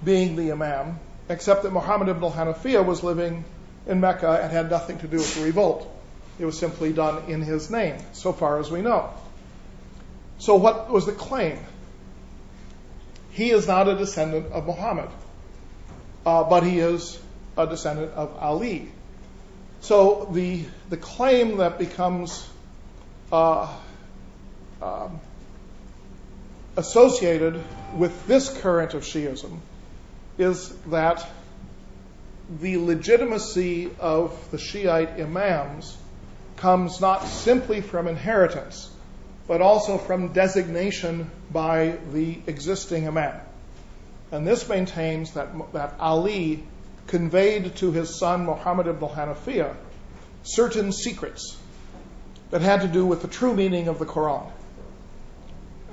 [0.03, 3.45] being the imam, except that Muhammad ibn al-Hanafiya was living
[3.85, 5.89] in Mecca and had nothing to do with the revolt.
[6.39, 9.09] It was simply done in his name, so far as we know.
[10.39, 11.59] So what was the claim?
[13.31, 15.09] He is not a descendant of Muhammad,
[16.25, 17.19] uh, but he is
[17.57, 18.91] a descendant of Ali.
[19.81, 22.47] So the the claim that becomes
[23.31, 23.67] uh,
[24.81, 25.19] um,
[26.77, 27.61] associated
[27.95, 29.59] with this current of Shiism
[30.37, 31.27] is that
[32.49, 35.97] the legitimacy of the Shiite imams
[36.57, 38.89] comes not simply from inheritance,
[39.47, 43.39] but also from designation by the existing imam.
[44.31, 46.63] And this maintains that, that Ali
[47.07, 49.75] conveyed to his son Muhammad ibn al-Hanafiyyah
[50.43, 51.57] certain secrets
[52.51, 54.51] that had to do with the true meaning of the Quran.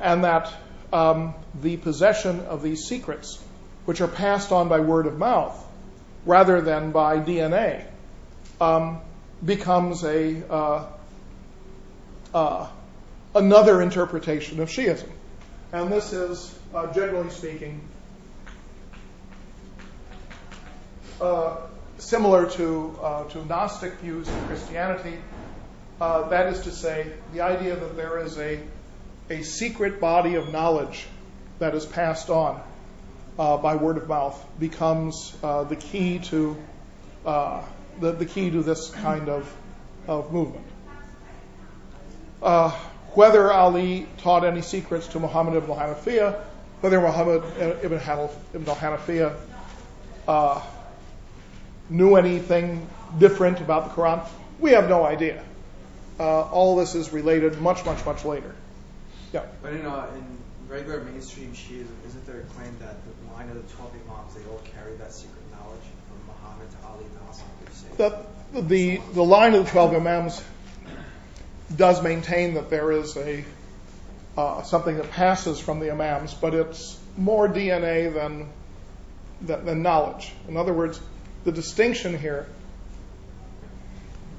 [0.00, 0.52] And that
[0.92, 3.42] um, the possession of these secrets,
[3.84, 5.66] which are passed on by word of mouth
[6.24, 7.84] rather than by DNA,
[8.60, 9.00] um,
[9.44, 10.86] becomes a uh,
[12.34, 12.68] uh,
[13.34, 15.08] another interpretation of Shiism.
[15.72, 17.80] And this is, uh, generally speaking,
[21.98, 25.18] similar to, to Gnostic views of Christianity.
[25.98, 28.60] That is to say, the idea that there is a,
[29.28, 31.06] a secret body of knowledge
[31.58, 32.60] that is passed on
[33.38, 36.56] uh, by word of mouth becomes uh, the key to
[37.24, 37.62] uh,
[38.00, 39.52] the, the key to this kind of,
[40.06, 40.64] of movement.
[43.14, 46.40] whether Ali taught any secrets to Muhammad ibn al-Hanafiyyah,
[46.80, 47.42] whether Muhammad
[47.82, 49.36] ibn al-Hanafiyyah
[51.90, 52.86] knew anything
[53.18, 54.26] different about the Quran?
[54.60, 55.42] We have no idea.
[56.18, 58.54] Uh, all this is related much, much, much later.
[59.32, 59.44] Yeah.
[59.62, 63.10] But in, uh, in regular mainstream Shiism, isn't there a claim that the
[63.48, 67.18] of the 12 Imams, they all carry that secret knowledge from Muhammad to Ali to
[67.26, 68.68] Hassan?
[68.68, 70.42] The, the, line of the 12 Imams
[71.74, 73.44] does maintain that there is a
[74.36, 78.48] uh, something that passes from the Imams, but it's more DNA than,
[79.40, 80.32] than, than knowledge.
[80.48, 81.00] In other words,
[81.44, 82.46] the distinction here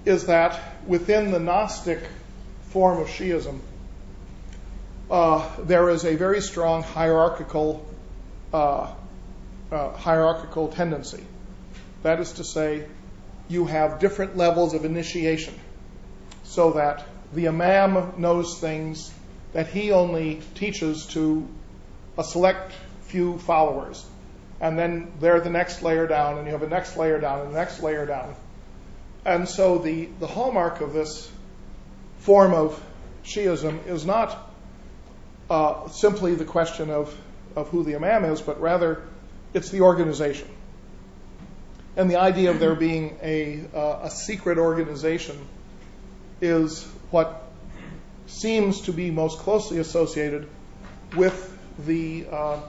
[0.05, 1.99] is that within the Gnostic
[2.69, 3.59] form of Shiism,
[5.09, 7.85] uh, there is a very strong hierarchical
[8.51, 11.23] hierarchical tendency.
[12.03, 12.85] That is to say,
[13.47, 15.53] you have different levels of initiation,
[16.43, 19.11] so that the imam knows things
[19.53, 21.47] that he only teaches to
[22.17, 22.73] a select
[23.07, 24.05] few followers
[24.61, 27.49] and then they're the next layer down, and you have a next layer down, and
[27.49, 28.35] the next layer down.
[29.25, 31.29] And so the, the hallmark of this
[32.19, 32.81] form of
[33.23, 34.37] Shiism is not
[35.49, 37.15] uh, simply the question of,
[37.55, 39.03] of who the Imam is, but rather
[39.53, 40.47] it's the organization.
[41.95, 45.37] And the idea of there being a, uh, a secret organization
[46.39, 47.43] is what
[48.27, 50.47] seems to be most closely associated
[51.15, 52.59] with the uh,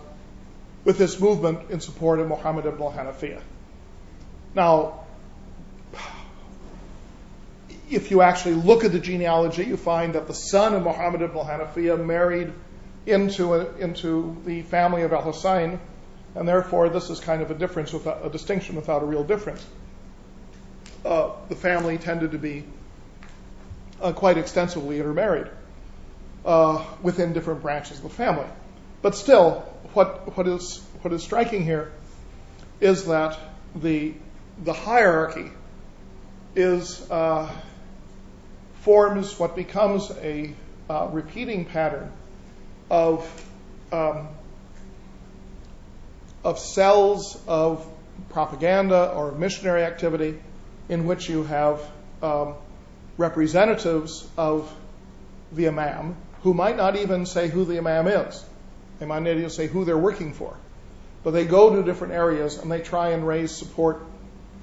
[0.85, 3.41] with this movement in support of Muhammad ibn al-Hanafiyyah.
[4.55, 5.05] Now,
[7.89, 11.37] if you actually look at the genealogy, you find that the son of Muhammad ibn
[11.37, 12.53] al-Hanafiyyah married
[13.07, 15.79] into, the family of al-Husayn,
[16.35, 19.65] and therefore this is kind of a difference, without, a distinction without a real difference.
[21.05, 22.65] Uh, the family tended to be
[24.01, 25.49] uh, quite extensively intermarried
[26.45, 28.47] uh, within different branches of the family.
[29.03, 29.61] But still,
[29.95, 31.91] what, what, is, what is striking here
[32.81, 33.39] is that
[33.75, 34.15] the,
[34.63, 35.51] the hierarchy
[36.55, 37.05] is,
[38.83, 40.55] forms what becomes a
[40.89, 42.13] repeating pattern
[42.93, 43.45] of,
[43.91, 44.29] um,
[46.45, 47.85] of cells of
[48.29, 50.39] propaganda or missionary activity
[50.91, 51.81] in which you have
[52.23, 52.55] um,
[53.17, 54.71] representatives of
[55.53, 58.45] the imam who might not even say who the imam is.
[58.99, 60.55] They might not even say who they're working for.
[61.25, 64.05] But they go to different areas and they try and raise support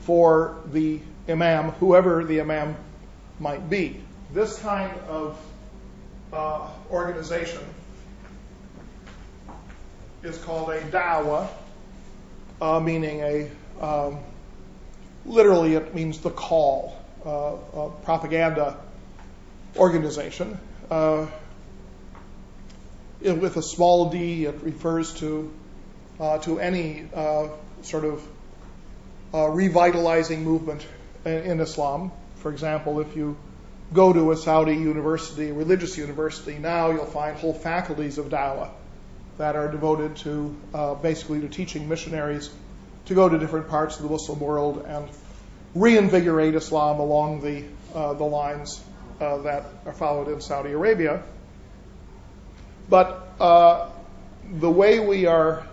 [0.02, 2.76] for the imam, whoever the imam
[3.40, 4.04] might be.
[4.34, 5.42] This kind of
[6.32, 7.64] uh, organization
[10.24, 11.48] is called a dawah,
[12.62, 13.50] uh, meaning a
[13.84, 14.20] um,
[15.26, 18.78] literally it means the call, uh, propaganda
[19.78, 20.60] organization.
[20.90, 21.28] Uh,
[23.22, 25.52] with a small d, it refers to
[26.20, 27.48] uh, to any uh,
[27.82, 28.28] sort of
[29.34, 30.86] uh, revitalizing movement
[31.24, 32.12] in, in, Islam.
[32.38, 33.38] For example, if you
[33.94, 38.70] go to a Saudi university, religious university, now you'll find whole faculties of dawah
[39.40, 42.52] that are devoted to uh, basically to teaching missionaries
[43.06, 45.08] to go to different parts of the Muslim world and
[45.74, 47.64] reinvigorate Islam along the
[47.96, 48.84] uh, the lines
[49.22, 51.24] uh, that are followed in Saudi Arabia.
[52.90, 53.90] But uh,
[54.52, 55.66] the way we are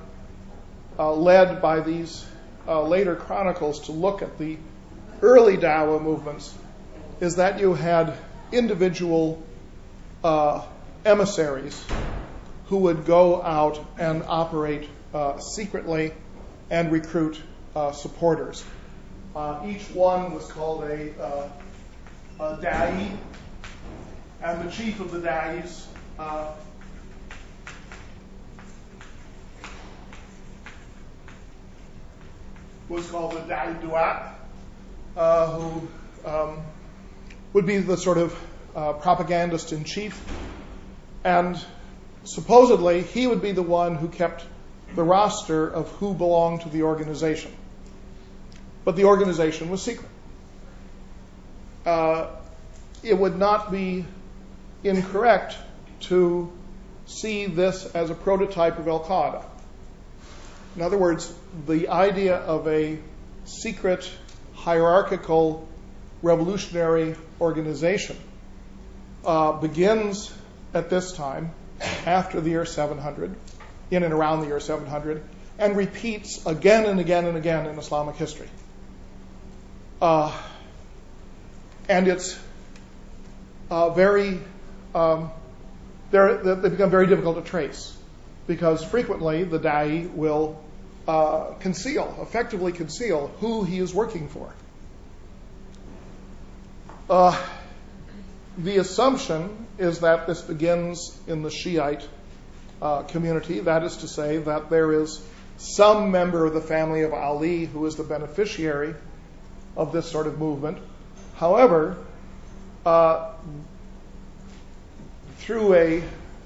[0.96, 2.24] uh, led by these
[2.68, 4.58] uh, later chronicles to look at the
[5.22, 6.54] early Dawah movements
[7.20, 8.14] is that you had
[8.52, 9.42] individual
[11.04, 11.84] emissaries
[12.66, 16.12] who would go out and operate uh, secretly
[16.68, 17.40] and recruit
[17.74, 18.64] uh, supporters.
[19.34, 21.50] Uh, each one was called a,
[22.40, 23.16] a da'i,
[24.42, 25.86] and the chief of the da'is
[32.88, 34.34] was called the da'i duat,
[35.14, 35.88] who
[36.24, 36.62] um,
[37.52, 38.34] would be the sort of
[38.74, 40.20] propagandist in chief,
[41.24, 41.64] and
[42.26, 44.44] supposedly he would be the one who kept
[44.94, 47.52] the roster of who belonged to the organization.
[48.84, 50.10] But the organization was secret.
[51.84, 52.28] Uh,
[53.02, 54.04] it would not be
[54.82, 55.56] incorrect
[56.00, 56.52] to
[57.06, 59.44] see this as a prototype of Al Qaeda.
[60.74, 61.32] In other words,
[61.66, 62.98] the idea of a
[63.44, 64.10] secret,
[64.54, 65.66] hierarchical,
[66.22, 68.16] revolutionary organization
[69.24, 70.32] uh, begins
[70.74, 73.34] at this time, after the year 700,
[73.90, 75.22] in and around the year 700,
[75.58, 78.48] and repeats again and again and again in Islamic history.
[80.00, 80.36] Uh,
[81.88, 82.38] and it's
[83.70, 84.40] uh, very,
[84.94, 85.30] um,
[86.10, 87.96] they become very difficult to trace
[88.46, 90.62] because frequently the da'i will
[91.08, 94.52] uh, conceal, effectively conceal, who he is working for.
[97.08, 97.40] Uh,
[98.58, 102.06] the assumption is that this begins in the Shiite
[102.80, 103.60] uh, community.
[103.60, 105.22] That is to say, that there is
[105.58, 108.94] some member of the family of Ali who is the beneficiary
[109.76, 110.78] of this sort of movement.
[111.36, 111.96] However,
[112.84, 113.32] uh,
[115.38, 116.02] through a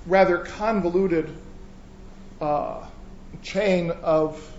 [0.07, 1.28] rather convoluted
[2.41, 2.87] uh,
[3.43, 4.55] chain of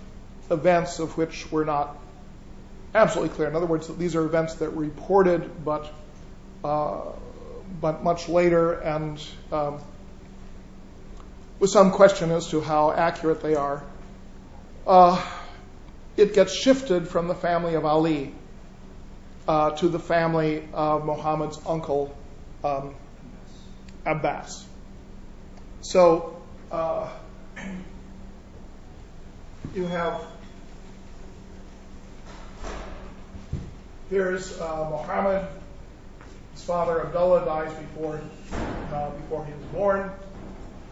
[0.50, 1.96] events of which we're not
[2.94, 3.48] absolutely clear.
[3.48, 5.90] In other words, these are events that were reported, but
[6.64, 7.00] uh,
[7.80, 9.80] but much later, and um,
[11.58, 13.84] with some question as to how accurate they are.
[14.86, 15.24] Uh,
[16.16, 18.34] it gets shifted from the family of Ali
[19.48, 22.16] uh, to the family of Muhammad's uncle
[22.64, 22.94] um,
[24.04, 24.66] Abbas.
[25.80, 27.08] So uh,
[29.74, 30.26] you have
[34.10, 35.46] here's uh, Muhammad.
[36.62, 38.20] His father Abdullah dies before
[38.92, 40.12] uh, before he was born.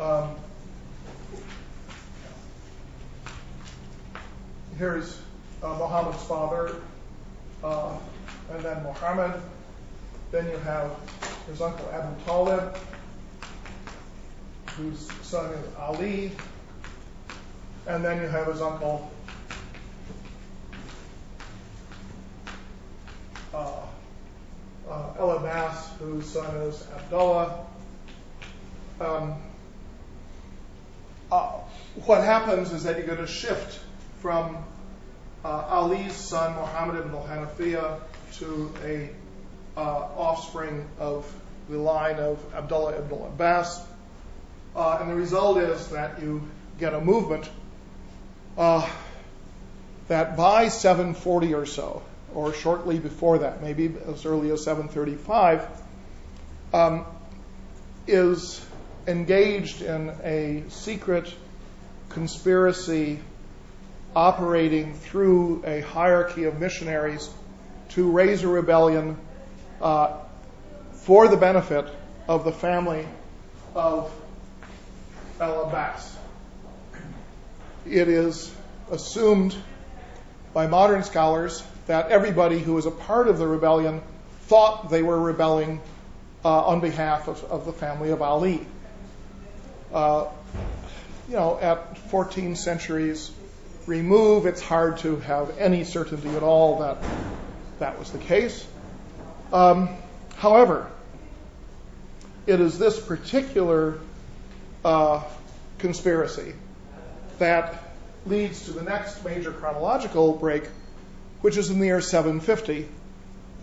[0.00, 0.34] Um,
[4.76, 5.22] here's
[5.62, 6.74] uh, Muhammad's father,
[7.62, 7.96] uh,
[8.52, 9.40] and then Muhammad.
[10.32, 10.90] Then you have
[11.46, 12.76] his uncle Abu Talib,
[14.70, 16.32] whose son is Ali,
[17.86, 19.08] and then you have his uncle
[23.54, 23.82] uh,
[24.90, 25.30] uh, El
[26.00, 27.66] Whose son is Abdullah.
[29.00, 29.34] Um,
[31.30, 31.52] uh,
[32.06, 33.78] what happens is that you get a shift
[34.20, 34.56] from
[35.44, 38.00] uh, Ali's son, Muhammad ibn al-Hanafiya,
[38.38, 39.10] to a
[39.76, 41.30] uh, offspring of
[41.68, 43.80] the line of Abdullah ibn Abbas.
[44.74, 46.48] Uh, and the result is that you
[46.78, 47.48] get a movement
[50.10, 52.02] that by 740 or so,
[52.34, 55.68] or shortly before that, maybe as early as 735, um,
[58.06, 58.64] is
[59.06, 61.32] engaged in a secret
[62.08, 63.20] conspiracy
[64.14, 67.30] operating through a hierarchy of missionaries
[67.90, 69.16] to raise a rebellion
[69.80, 70.18] uh,
[70.92, 71.86] for the benefit
[72.28, 73.06] of the family
[73.74, 74.12] of
[75.40, 76.16] Abbas.
[77.86, 78.52] It is
[78.90, 79.56] assumed
[80.52, 84.02] by modern scholars that everybody who was a part of the rebellion
[84.42, 85.80] thought they were rebelling
[86.48, 88.66] on behalf of, of, the family of Ali.
[89.92, 90.26] Uh,
[91.28, 93.30] you know, at 14 centuries
[93.86, 96.98] remove, it's hard to have any certainty at all that
[97.78, 98.66] that was the case.
[99.52, 99.88] Um,
[100.36, 100.90] however,
[102.46, 103.98] it is this particular
[104.84, 105.22] uh,
[105.78, 106.54] conspiracy
[107.38, 107.82] that
[108.26, 110.64] leads to the next major chronological break,
[111.40, 112.86] which is in the year 750,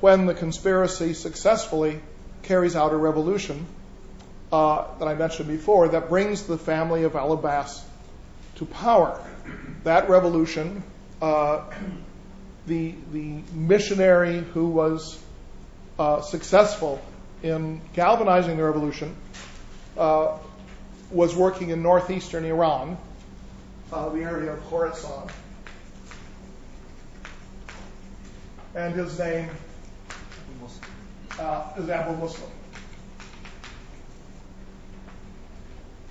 [0.01, 1.99] when the conspiracy successfully
[2.47, 3.65] carries out a revolution
[4.51, 7.83] uh, that I mentioned before that brings the family of Al Abbas
[8.55, 9.21] to power.
[9.83, 10.81] That revolution,
[11.21, 11.65] uh,
[12.65, 15.21] the, the missionary who was
[15.99, 17.01] uh, successful
[17.43, 19.15] in galvanizing the revolution
[19.97, 20.37] uh,
[21.11, 22.97] was working in northeastern Iran,
[23.91, 25.29] uh, the area of Khorasan.
[28.75, 29.49] And his name
[31.37, 32.49] is Abu Muslim.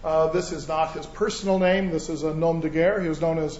[0.04, 1.90] Uh, this is not his personal name.
[1.90, 3.00] This is a nom de guerre.
[3.00, 3.58] He was known as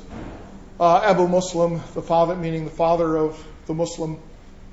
[0.79, 4.21] uh, Abu Muslim, the father, meaning the father of the Muslim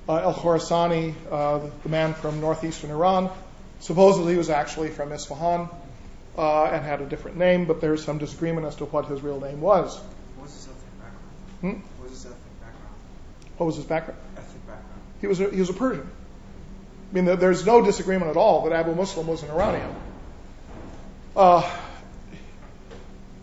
[0.08, 3.32] uh, Al Khorasani, uh, the man from northeastern Iran.
[3.80, 5.68] Supposedly, he was actually from Isfahan
[6.38, 9.39] uh, and had a different name, but there's some disagreement as to what his real
[9.39, 9.98] name was.
[9.98, 11.26] What was his ethnic background?
[11.62, 12.02] Hmm?
[12.02, 12.96] What was his ethnic background?
[13.58, 14.20] What was his background?
[14.38, 15.02] Ethnic background.
[15.22, 16.08] He was a, he was a Persian.
[17.14, 19.95] I mean, there's no disagreement at all that Abu Muslim was an Iranian.
[21.36, 21.70] Uh,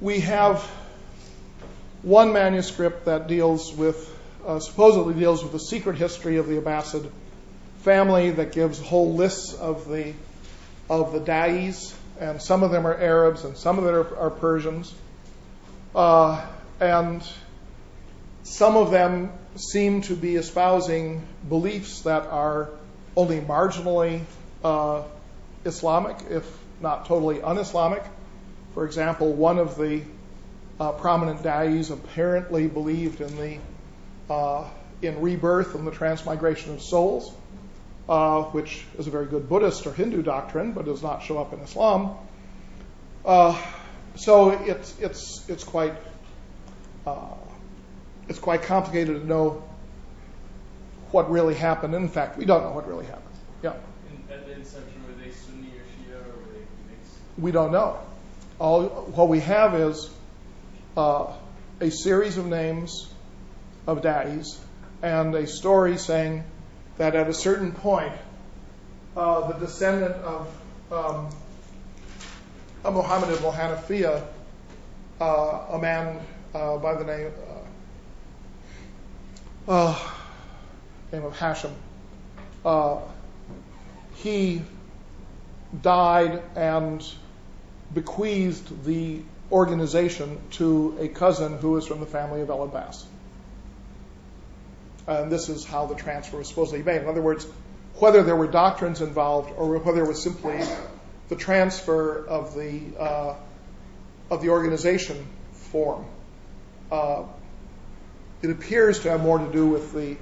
[0.01, 0.69] we have
[2.03, 4.13] one manuscript that deals with,
[4.45, 7.09] uh, supposedly deals with the secret history of the Abbasid
[7.83, 10.15] family that gives whole lists of the
[10.89, 14.31] of the da'is, and some of them are Arabs and some of them are, are
[14.31, 14.93] Persians,
[15.95, 16.45] uh,
[16.81, 17.23] and
[18.43, 22.71] some of them seem to be espousing beliefs that are
[23.17, 24.23] only marginally
[24.65, 25.03] uh,
[25.65, 26.45] Islamic, if
[26.81, 28.03] not totally un-Islamic.
[28.75, 30.03] For example, one of the
[30.79, 33.59] uh, prominent da'is apparently believed in the
[34.33, 34.69] uh,
[35.03, 37.35] in rebirth and the transmigration of souls,
[38.09, 41.53] uh, which is a very good Buddhist or Hindu doctrine, but does not show up
[41.53, 42.17] in Islam.
[43.25, 43.61] Uh,
[44.15, 45.95] so it's it's it's quite
[47.07, 47.35] uh,
[48.29, 49.63] it's quite complicated to know
[51.13, 51.95] what really happened.
[51.95, 53.25] In fact, we don't know what really happened.
[53.63, 53.75] Yeah,
[54.09, 57.15] In, at the inception, were they Sunni or Shia or were they mixed?
[57.39, 57.99] we don't know.
[58.59, 60.11] All what we have is
[60.97, 61.33] uh,
[61.81, 63.09] a series of names
[63.87, 64.59] of da'is
[65.03, 66.45] and a story saying
[66.99, 68.13] that at a certain point,
[69.17, 70.49] uh, the descendant of
[70.93, 71.29] um,
[72.85, 74.23] of Muhammad ibn Hanafiya,
[75.21, 76.21] uh, a man
[76.55, 77.33] uh, by the name
[79.69, 80.11] uh, uh,
[81.13, 81.75] name of Hashem,
[82.65, 83.01] uh,
[84.15, 84.63] he
[85.83, 87.05] died and
[87.93, 93.07] bequeathed the organization to a cousin who is from the family of El Abbas.
[95.07, 97.03] And this is how the transfer was supposedly made.
[97.03, 97.47] In other words,
[97.95, 100.61] whether there were doctrines involved or whether it was simply
[101.29, 103.35] the transfer of the uh,
[104.31, 106.05] of the organization form,
[106.93, 107.25] uh,
[108.43, 110.17] it appears to have more to do with the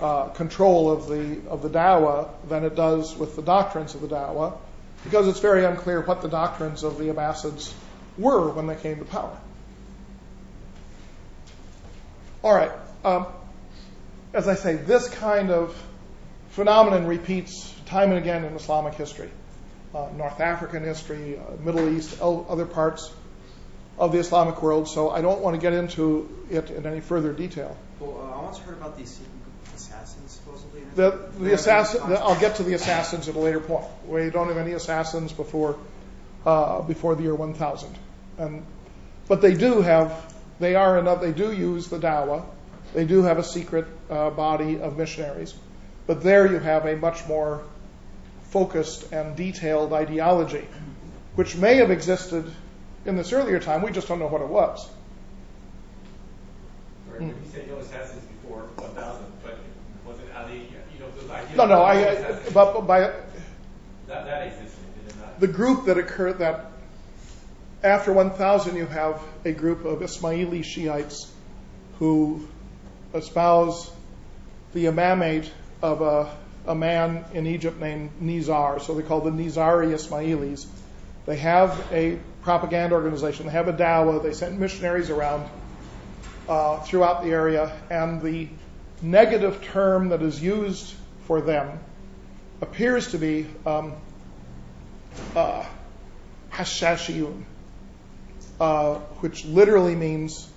[0.00, 4.08] uh, control of the of the dawah than it does with the doctrines of the
[4.08, 4.56] dawah,
[5.04, 7.72] because it's very unclear what the doctrines of the Abbasids
[8.18, 9.36] were when they came to power.
[12.42, 12.72] All right.
[13.04, 13.26] Um,
[14.32, 15.74] as I say, this kind of
[16.50, 19.30] phenomenon repeats time and again in Islamic history,
[19.94, 23.12] uh, North African history, uh, Middle East, el- other parts
[23.98, 24.88] of the Islamic world.
[24.88, 27.76] So I don't want to get into it in any further detail.
[28.00, 30.82] Well, uh, I once heard about these secret group of assassins, supposedly.
[30.82, 33.86] in The, the assassin, the, I'll get to the assassins at a later point.
[34.06, 35.78] We don't have any assassins before
[36.46, 37.96] uh, before the year 1000,
[38.38, 38.64] and
[39.26, 41.20] but they do have they are enough.
[41.20, 42.44] They do use the Dawa.
[42.92, 45.54] They do have a secret uh, body of missionaries,
[46.06, 47.64] but there you have a much more
[48.50, 50.64] focused and detailed ideology,
[51.34, 52.48] which may have existed
[53.04, 53.82] in this earlier time.
[53.82, 54.88] We just don't know what it was.
[57.08, 59.58] Right, but you said no assassins before 1000, but
[60.06, 61.13] was it Ali, you know, those ideas?
[61.56, 61.82] No, no.
[61.82, 63.26] I, but by That,
[64.08, 65.40] that existed, did it not?
[65.40, 66.70] the group that occurred that
[67.82, 71.30] after 1000 you have a group of Ismaili Shiites
[71.98, 72.48] who
[73.14, 73.90] espouse
[74.72, 75.48] the imamate
[75.82, 78.80] of a, a man in Egypt named Nizar.
[78.80, 80.66] So they call the Nizari Ismailis.
[81.26, 83.46] They have a propaganda organization.
[83.46, 84.22] They have a dawah.
[84.22, 85.48] They send missionaries around
[86.48, 87.72] uh, throughout the area.
[87.90, 88.48] And the
[89.00, 90.94] negative term that is used
[91.26, 91.78] for them
[92.60, 93.94] appears to be um,
[95.34, 95.64] uh,
[96.50, 97.42] hashashiyun,
[98.60, 100.48] uh, which literally means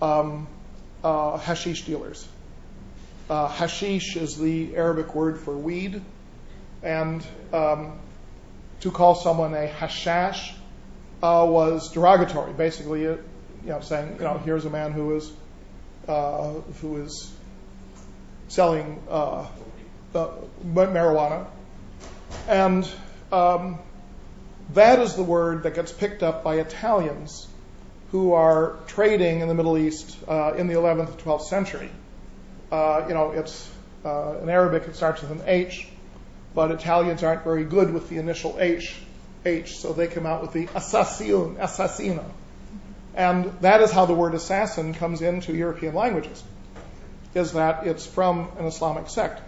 [0.00, 0.46] um,
[1.02, 2.26] uh, hashish dealers.
[3.28, 6.02] Uh, hashish is the Arabic word for weed,
[6.82, 7.98] and um,
[8.80, 10.52] to call someone a hashash
[11.22, 12.52] uh, was derogatory.
[12.52, 13.18] Basically, you
[13.64, 15.30] know, saying, you know, here's a man who is
[16.08, 17.32] uh, who is
[18.48, 19.00] selling
[20.14, 20.32] uh, uh,
[20.74, 21.46] marijuana,
[22.48, 22.88] and
[23.32, 23.78] um,
[24.74, 27.46] that is the word that gets picked up by Italians
[28.10, 31.90] who are trading in the Middle East uh, in the 11th and 12th century.
[32.72, 33.70] Uh, you know, it's
[34.04, 35.88] uh, in Arabic it starts with an H,
[36.54, 38.96] but Italians aren't very good with the initial H,
[39.44, 42.24] H, so they come out with the assassin, assassino,
[43.14, 46.42] and that is how the word assassin comes into European languages,
[47.34, 49.40] is that it's from an Islamic sect.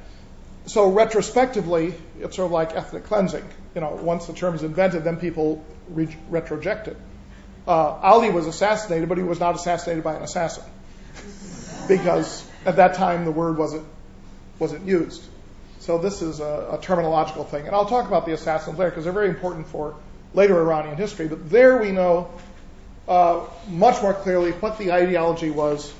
[0.67, 3.45] So retrospectively, it's sort of like ethnic cleansing.
[3.75, 6.97] You know, once the term is invented, then people re- retroject it.
[7.67, 10.65] Uh, Ali was assassinated, but he was not assassinated by an assassin.
[11.89, 13.87] because at that time the word wasn't
[14.59, 15.23] wasn't used.
[15.81, 19.05] So this is a, a terminological thing, and I'll talk about the assassins later because
[19.05, 19.97] they're very important for
[20.35, 21.27] later Iranian history.
[21.27, 22.31] But there we know
[23.09, 25.93] uh, much more clearly what the ideology was,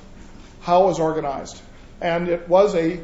[0.61, 1.61] how it was organized,
[2.01, 3.01] and it was a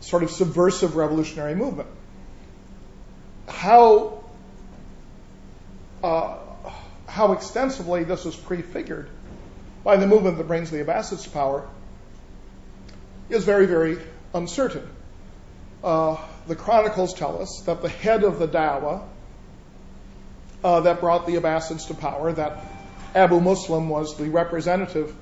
[0.00, 1.88] sort of subversive revolutionary movement.
[3.48, 4.24] How
[6.02, 6.38] uh,
[7.06, 9.10] how extensively this was prefigured
[9.82, 11.68] by the movement that brings the Abbasids to power
[13.28, 13.98] is very, very
[14.34, 14.88] uncertain.
[15.82, 19.02] Uh, the chronicles tell us that the head of the Dawah
[20.62, 22.64] uh, that brought the Abbasids to power, that
[23.14, 25.14] Abu Muslim was the representative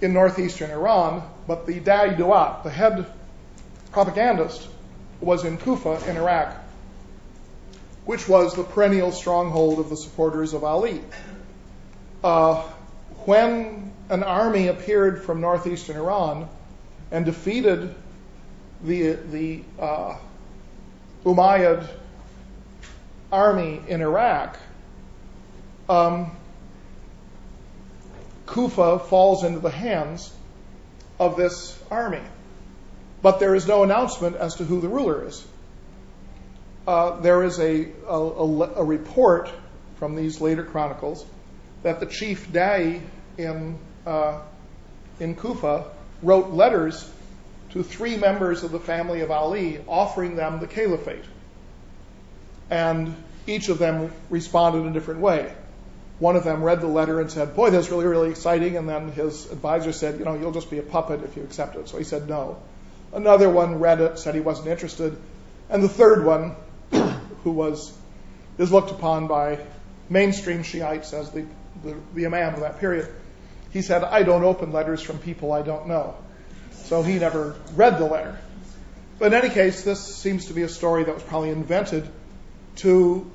[0.00, 3.06] in northeastern Iran, but the Da'i Duat, the head
[3.92, 4.68] propagandist,
[5.20, 6.54] was in Kufa in Iraq,
[8.04, 11.00] which was the perennial stronghold of the supporters of Ali.
[12.22, 12.62] Uh,
[13.24, 16.48] when an army appeared from northeastern Iran
[17.10, 17.94] and defeated
[18.82, 20.16] the, the uh,
[21.24, 21.88] Umayyad
[23.30, 24.58] army in Iraq,
[25.88, 26.30] um,
[28.46, 30.32] Kufa falls into the hands
[31.20, 32.22] of this army.
[33.20, 35.44] But there is no announcement as to who the ruler is.
[36.86, 39.50] Uh, there is a, a, a, a, report
[39.96, 41.26] from these later chronicles
[41.82, 43.02] that the chief Da'i
[43.36, 44.40] in, uh,
[45.20, 45.84] in Kufa
[46.22, 47.10] wrote letters
[47.70, 51.24] to three members of the family of Ali offering them the caliphate.
[52.70, 53.14] And
[53.46, 55.52] each of them responded in a different way.
[56.18, 58.76] One of them read the letter and said, Boy, that's really, really exciting.
[58.76, 61.76] And then his advisor said, You know, you'll just be a puppet if you accept
[61.76, 61.88] it.
[61.88, 62.60] So he said no.
[63.12, 65.16] Another one read it, said he wasn't interested.
[65.70, 66.56] And the third one,
[67.44, 67.92] who was
[68.58, 69.60] is looked upon by
[70.10, 71.46] mainstream Shiites as the,
[71.82, 73.08] the, the imam of that period,
[73.70, 76.16] he said, I don't open letters from people I don't know.
[76.84, 78.38] So he never read the letter.
[79.18, 82.08] But in any case, this seems to be a story that was probably invented
[82.76, 83.30] to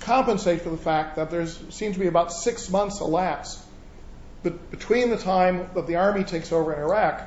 [0.00, 3.62] compensate for the fact that there seems to be about six months elapse
[4.42, 7.22] between the time that the army takes over in Iraq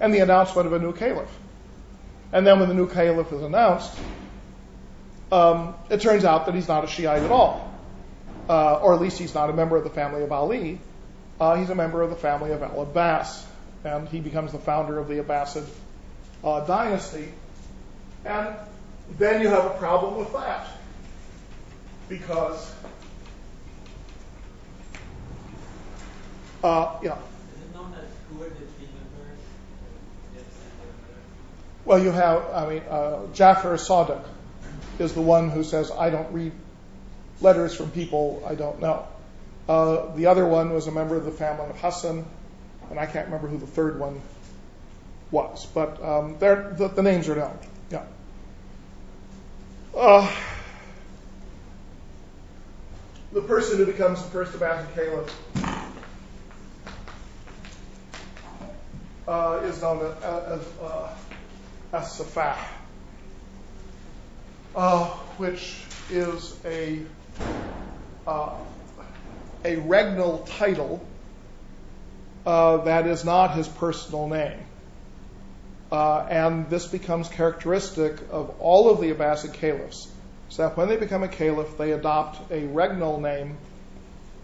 [0.00, 1.30] and the announcement of a new caliph.
[2.32, 3.96] And then when the new caliph is announced,
[5.30, 7.68] um, it turns out that he's not a Shiite at all.
[8.48, 10.80] Uh, or at least he's not a member of the family of Ali.
[11.38, 13.46] Uh, he's a member of the family of Al Abbas
[13.84, 15.66] and he becomes the founder of the Abbasid
[16.44, 17.32] uh, dynasty.
[18.24, 18.54] And
[19.18, 20.66] then you have a problem with that
[22.08, 22.72] because,
[26.62, 27.16] uh, yeah.
[31.90, 34.22] Well, you have, I mean, uh, Jafar Sadiq
[35.00, 36.52] is the one who says, I don't read
[37.40, 39.08] letters from people I don't know.
[39.68, 42.24] Uh, the other one was a member of the family of Hassan
[42.90, 44.22] and I can't remember who the third one
[45.32, 47.58] was, but um, the, the, names are known.
[47.90, 48.04] Yeah.
[49.92, 50.32] Uh,
[53.32, 55.36] the person who becomes the first Abbasid caliph
[59.26, 61.12] uh, is known as uh,
[61.92, 62.56] as-Safah,
[64.76, 65.06] uh,
[65.38, 67.00] which is a
[68.26, 68.54] uh,
[69.64, 71.04] a regnal title
[72.46, 74.58] uh, that is not his personal name.
[75.92, 80.08] Uh, and this becomes characteristic of all of the Abbasid caliphs.
[80.48, 83.56] So that when they become a caliph, they adopt a regnal name,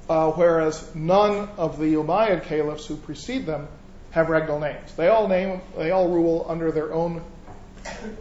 [0.09, 3.69] uh, whereas none of the Umayyad caliphs who precede them
[4.11, 4.93] have regnal names.
[4.95, 7.23] They all name, they all rule under their own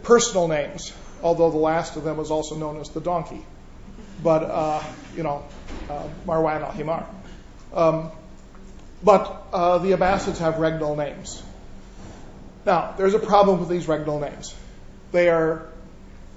[0.02, 0.92] personal names,
[1.22, 3.44] although the last of them was also known as the donkey.
[4.22, 4.82] But, uh,
[5.16, 5.44] you know,
[5.88, 7.06] uh, Marwan al Himar.
[7.72, 8.10] Um,
[9.02, 11.42] but uh, the Abbasids have regnal names.
[12.64, 14.54] Now, there's a problem with these regnal names.
[15.12, 15.68] They are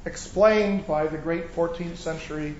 [0.05, 2.55] explained by the great 14th century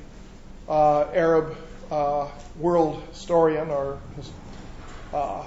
[0.68, 1.58] uh, Arab
[1.92, 2.28] uh,
[2.60, 4.00] world historian or
[5.14, 5.46] uh,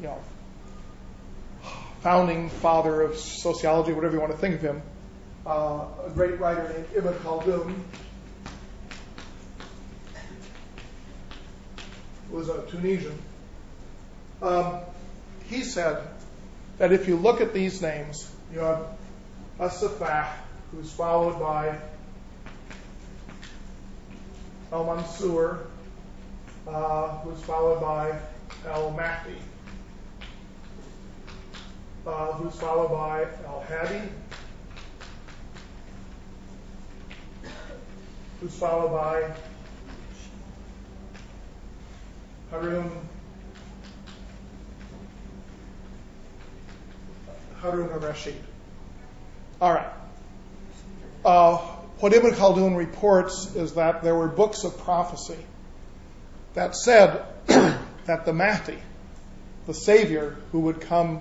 [0.00, 0.18] you know
[2.06, 4.80] founding father of sociology, whatever you want to think of him,
[5.44, 7.74] uh, a great writer named Ibn Khaldun,
[12.30, 13.18] was a Tunisian.
[14.40, 14.82] Um,
[15.50, 16.06] he said
[16.78, 18.86] that if you look at these names, you have
[19.58, 20.28] As-Safah,
[20.70, 21.76] who's followed by
[24.70, 25.66] Al-Mansur,
[26.68, 28.16] uh, who's followed by
[28.64, 29.38] Al-Mahdi,
[32.06, 34.00] who's followed by Al-Hadi,
[38.40, 39.32] who's followed by
[47.60, 48.36] Harun al-Rashid.
[49.60, 49.92] All right.
[51.24, 51.56] Uh,
[51.98, 55.38] what Ibn Khaldun reports is that there were books of prophecy
[56.54, 58.78] that said that the Mahdi,
[59.66, 61.20] the Savior who would come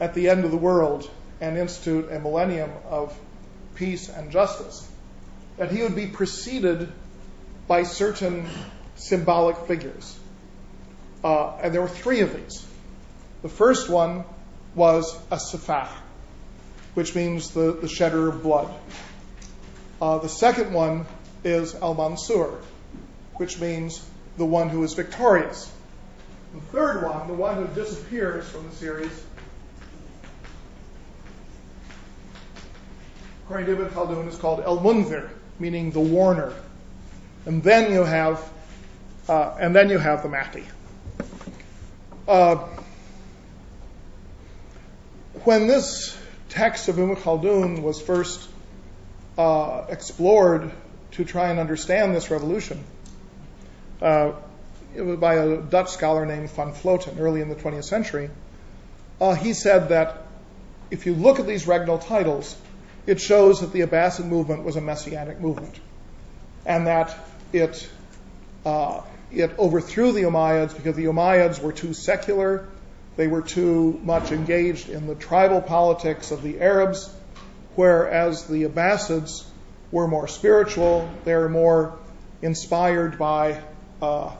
[0.00, 3.16] at the end of the world and institute a millennium of
[3.74, 4.88] peace and justice,
[5.58, 6.90] that he would be preceded
[7.66, 8.48] by certain
[8.96, 10.18] symbolic figures.
[11.24, 12.66] Uh, and there were three of these.
[13.42, 14.24] The first one
[14.74, 15.88] was a safah,
[16.94, 18.72] which means the, the shedder of blood.
[20.00, 21.06] Uh, the second one
[21.42, 22.58] is al mansur,
[23.34, 24.04] which means
[24.36, 25.70] the one who is victorious.
[26.54, 29.10] The third one, the one who disappears from the series,
[33.46, 35.28] according to Ibn Khaldun, is called El Munzir,
[35.60, 36.52] meaning the warner.
[37.44, 38.42] And then you have,
[39.28, 40.64] uh, and then you have the Mahdi.
[42.26, 42.56] Uh,
[45.44, 46.18] when this
[46.48, 48.48] text of Ibn Khaldun was first
[49.38, 50.72] uh, explored
[51.12, 52.82] to try and understand this revolution,
[54.02, 54.32] uh,
[54.92, 58.28] it was by a Dutch scholar named Van Vloten early in the 20th century.
[59.20, 60.24] Uh, he said that
[60.90, 62.56] if you look at these regnal titles,
[63.06, 65.78] it shows that the Abbasid movement was a messianic movement,
[66.64, 67.16] and that
[67.52, 67.88] it
[68.64, 69.00] uh,
[69.30, 72.68] it overthrew the Umayyads because the Umayyads were too secular,
[73.16, 77.10] they were too much engaged in the tribal politics of the Arabs,
[77.74, 79.44] whereas the Abbasids
[79.90, 81.98] were more spiritual, they were more
[82.42, 83.60] inspired by
[84.02, 84.32] uh,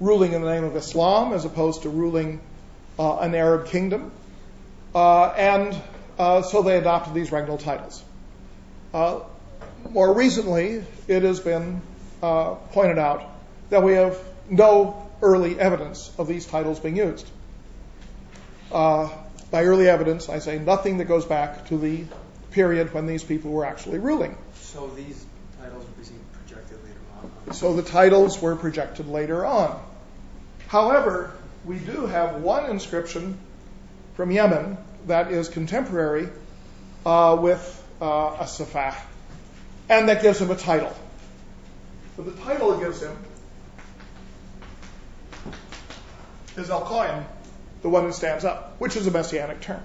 [0.00, 2.40] ruling in the name of Islam as opposed to ruling
[2.98, 4.12] uh, an Arab kingdom.
[4.94, 5.74] Uh, and
[6.18, 8.02] uh, so they adopted these regnal titles.
[8.92, 9.20] Uh,
[9.90, 11.82] more recently, it has been
[12.22, 13.24] uh, pointed out
[13.70, 17.28] that we have no early evidence of these titles being used.
[18.72, 19.10] Uh,
[19.50, 22.04] by early evidence, I say nothing that goes back to the
[22.50, 24.36] period when these people were actually ruling.
[24.54, 25.24] So these
[25.60, 27.54] titles were being projected later on.
[27.54, 29.80] So the titles were projected later on.
[30.68, 31.34] However,
[31.64, 33.38] we do have one inscription
[34.14, 34.76] from Yemen
[35.06, 36.28] that is contemporary
[37.04, 38.96] uh, with uh, a safah,
[39.88, 40.94] and that gives him a title.
[42.16, 43.16] But the title it gives him
[46.56, 47.24] is Al Qaim,
[47.82, 49.82] the one who stands up, which is a messianic term.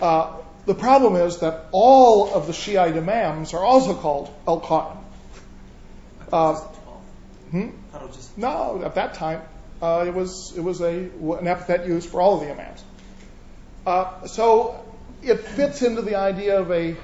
[0.00, 4.96] Uh, the problem is that all of the Shiite imams are also called Al Qaim.
[6.32, 6.54] Uh,
[7.50, 7.70] hmm?
[8.36, 9.42] No, at that time
[9.82, 12.82] uh, it was it was a an epithet used for all of the imams.
[13.84, 14.84] Uh, so
[15.22, 16.96] it fits into the idea of a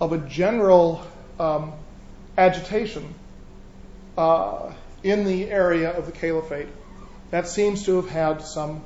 [0.00, 1.06] of a general
[1.38, 1.72] um,
[2.36, 3.14] agitation
[4.18, 6.68] uh, in the area of the caliphate
[7.30, 8.82] that seems to have had some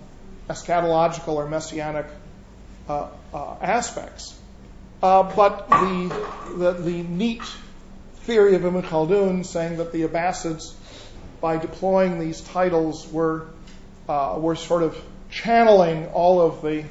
[0.48, 2.06] eschatological or messianic
[2.88, 4.38] uh, uh, aspects.
[5.02, 7.42] Uh, but the, the, the neat
[8.20, 10.72] theory of Ibn Khaldun saying that the Abbasids,
[11.40, 13.48] by deploying these titles, were
[14.06, 14.96] were sort of
[15.30, 16.84] channeling all of the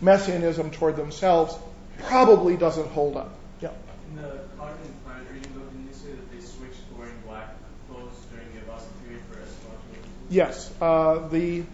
[0.00, 1.54] messianism toward themselves
[1.98, 3.34] probably doesn't hold up.
[3.60, 3.70] Yeah.
[4.10, 7.48] In the Cognitive Planet reading book, didn't you say that they switched to wearing black
[7.88, 10.08] clothes during the Abbasid period for eschatology?
[10.30, 10.72] Yes.
[10.80, 11.64] Uh, the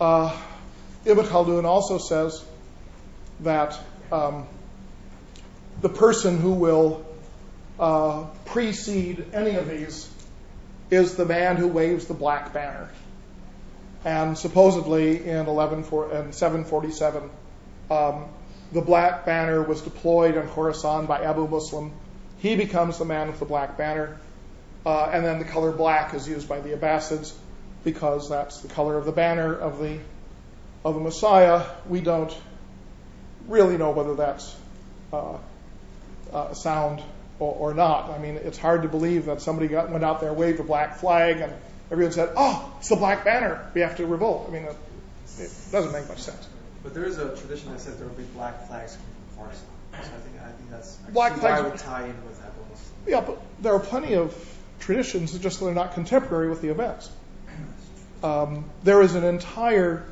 [0.00, 0.36] uh,
[1.04, 2.44] Ibn Khaldun also says
[3.40, 3.78] that
[4.10, 4.46] um,
[5.80, 7.04] the person who will
[7.78, 10.08] uh, precede any of these
[10.90, 12.88] is the man who waves the black banner.
[14.04, 17.30] And supposedly in 11 for, in 747, um,
[17.88, 21.92] the black banner was deployed in Khorasan by Abu Muslim.
[22.38, 24.18] He becomes the man with the black banner.
[24.84, 27.32] Uh, and then the color black is used by the Abbasids
[27.84, 29.98] because that's the color of the banner of the
[30.84, 31.64] of the Messiah.
[31.88, 32.36] We don't
[33.48, 34.54] really know whether that's
[35.12, 35.38] uh,
[36.32, 37.02] uh, sound
[37.38, 38.10] or, not.
[38.10, 40.96] I mean, it's hard to believe that somebody got, went out there, waved a black
[40.96, 41.52] flag, and
[41.90, 43.70] everyone said, "Oh, it's the black banner.
[43.74, 46.48] We have to revolt." I mean, it doesn't make much sense.
[46.84, 50.06] But there is a tradition that says there will be black flags coming from Khorasan.
[50.06, 52.60] So I think I think that's black flags why I would tie in with Abu
[52.70, 52.94] Muslim.
[53.08, 54.34] Yeah, but there are plenty of
[54.84, 57.10] traditions, it's just they're not contemporary with the events.
[58.22, 60.04] Um, there is an entire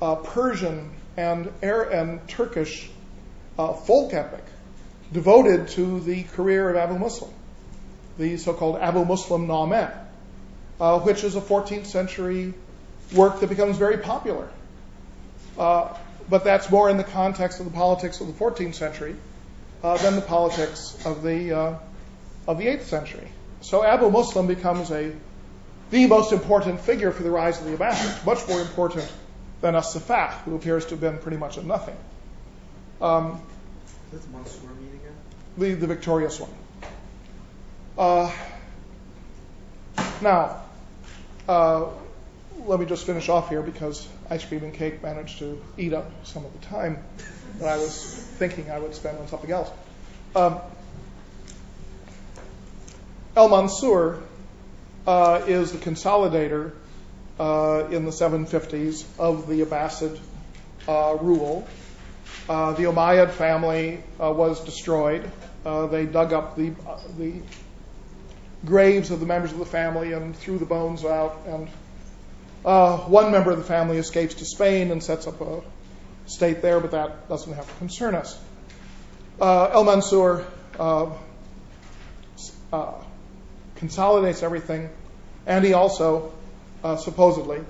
[0.00, 2.90] uh, Persian and, and Turkish
[3.58, 4.44] uh, folk epic
[5.12, 7.30] devoted to the career of Abu Muslim,
[8.18, 9.92] the so-called Abu Muslim Nameh,
[10.80, 12.54] uh, which is a 14th century
[13.12, 14.48] work that becomes very popular.
[15.58, 15.94] Uh,
[16.28, 19.16] but that's more in the context of the politics of the 14th century
[19.82, 21.78] uh, than the politics of the uh,
[22.46, 23.28] of the 8th century.
[23.60, 25.12] So Abu Muslim becomes a
[25.90, 29.10] the most important figure for the rise of the Abbasids, much more important
[29.60, 31.96] than as-Safah, who appears to have been pretty much a nothing.
[33.00, 33.42] Um,
[34.10, 35.14] That's Mansour meeting again?
[35.58, 36.50] the, the victorious one.
[37.98, 38.32] Uh,
[40.22, 40.62] now,
[41.46, 41.86] uh,
[42.64, 46.10] let me just finish off here because ice cream and cake managed to eat up
[46.24, 46.98] some of the time
[47.58, 48.02] that I was
[48.38, 49.70] thinking I would spend on something else.
[50.34, 50.58] Um,
[53.36, 54.22] El Mansur
[55.06, 56.72] uh, is the consolidator
[57.38, 60.18] uh, in the 750s of the Abbasid
[60.88, 61.68] uh, rule.
[62.48, 65.30] Uh, the Umayyad family uh, was destroyed.
[65.66, 66.72] Uh, they dug up the,
[67.18, 67.34] the
[68.64, 71.42] graves of the members of the family and threw the bones out.
[71.46, 71.68] And
[72.64, 75.62] uh, one member of the family escapes to Spain and sets up a
[76.26, 78.38] state there, but that doesn't have to concern us.
[79.40, 80.46] Uh, El Mansur
[80.78, 81.10] uh,
[82.72, 82.94] uh,
[83.76, 84.88] consolidates everything,
[85.46, 86.32] and he also
[86.84, 87.60] uh, supposedly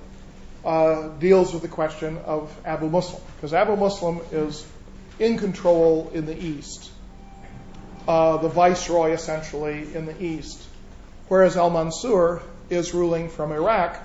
[0.64, 4.66] uh, deals with the question of Abu Muslim, because Abu Muslim is
[5.18, 6.90] in control in the east,
[8.06, 10.62] the viceroy essentially in the east,
[11.28, 13.96] whereas Al Mansur is ruling from Iraq,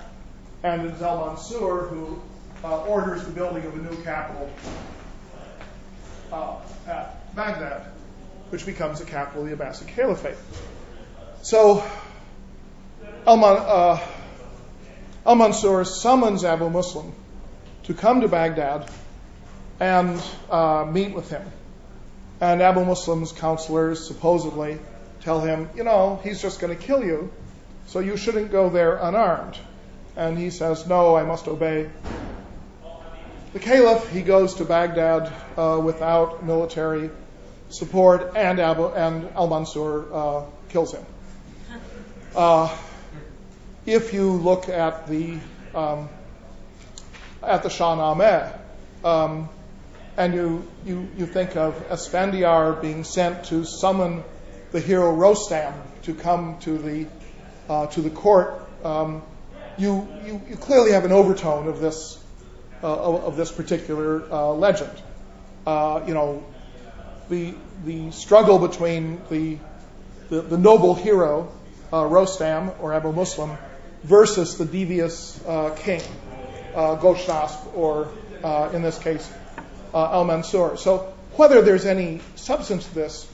[0.62, 2.20] and it is Al Mansur who
[2.64, 4.50] uh, orders the building of a new capital
[6.32, 6.56] uh,
[6.86, 7.82] at Baghdad,
[8.50, 10.36] which becomes the capital of the Abbasid Caliphate.
[11.42, 11.84] So,
[13.26, 17.12] Al uh, Mansur summons Abu Muslim
[17.84, 18.90] to come to Baghdad
[19.78, 20.20] and
[20.92, 21.42] meet with him.
[22.40, 24.78] And Abu Muslim's counselors supposedly
[25.20, 27.32] tell him, you know, he's just going to kill you,
[27.86, 29.58] so you shouldn't go there unarmed.
[30.18, 31.88] And he says, no, I must obey.
[33.52, 37.08] The caliph, he goes to Baghdad uh, without military
[37.70, 41.06] support, and, Abu, and Al Mansur uh, kills him.
[42.34, 42.76] Uh,
[43.86, 45.38] if you look at the
[45.74, 46.08] um,
[47.42, 48.58] at the Shahnameh,
[49.04, 49.48] um,
[50.16, 54.24] and you, you, you think of Esfandiar being sent to summon
[54.72, 57.06] the hero Rostam to come to the
[57.68, 59.22] uh, to the court, um,
[59.78, 62.18] you, you you clearly have an overtone of this
[62.82, 64.90] uh, of, this particular uh, legend.
[65.66, 66.44] Uh, you know,
[67.28, 67.54] the
[67.84, 69.58] the struggle between the
[70.28, 71.52] the, the noble hero
[71.92, 73.56] uh, Rostam or Abu Muslim
[74.04, 76.02] versus the devious uh, king,
[76.74, 76.96] uh,
[77.74, 78.08] or
[78.72, 79.30] in this case,
[79.94, 80.76] Al Mansur.
[80.76, 83.28] So whether there's any substance to this,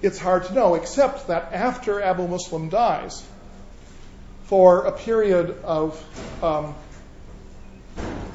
[0.00, 3.22] it's hard to know, except that after Abu Muslim dies,
[4.44, 6.02] for a period of,
[6.42, 6.74] um,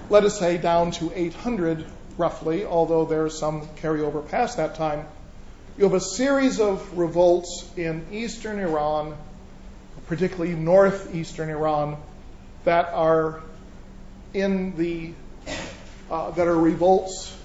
[0.10, 1.86] let us say, down to 800
[2.18, 5.06] roughly, although there's some carryover past that time,
[5.78, 9.16] you have a series of revolts in eastern Iran
[10.08, 11.98] particularly northeastern Iran,
[12.64, 13.42] that are
[14.34, 15.14] in the
[16.10, 17.36] uh, that are revolts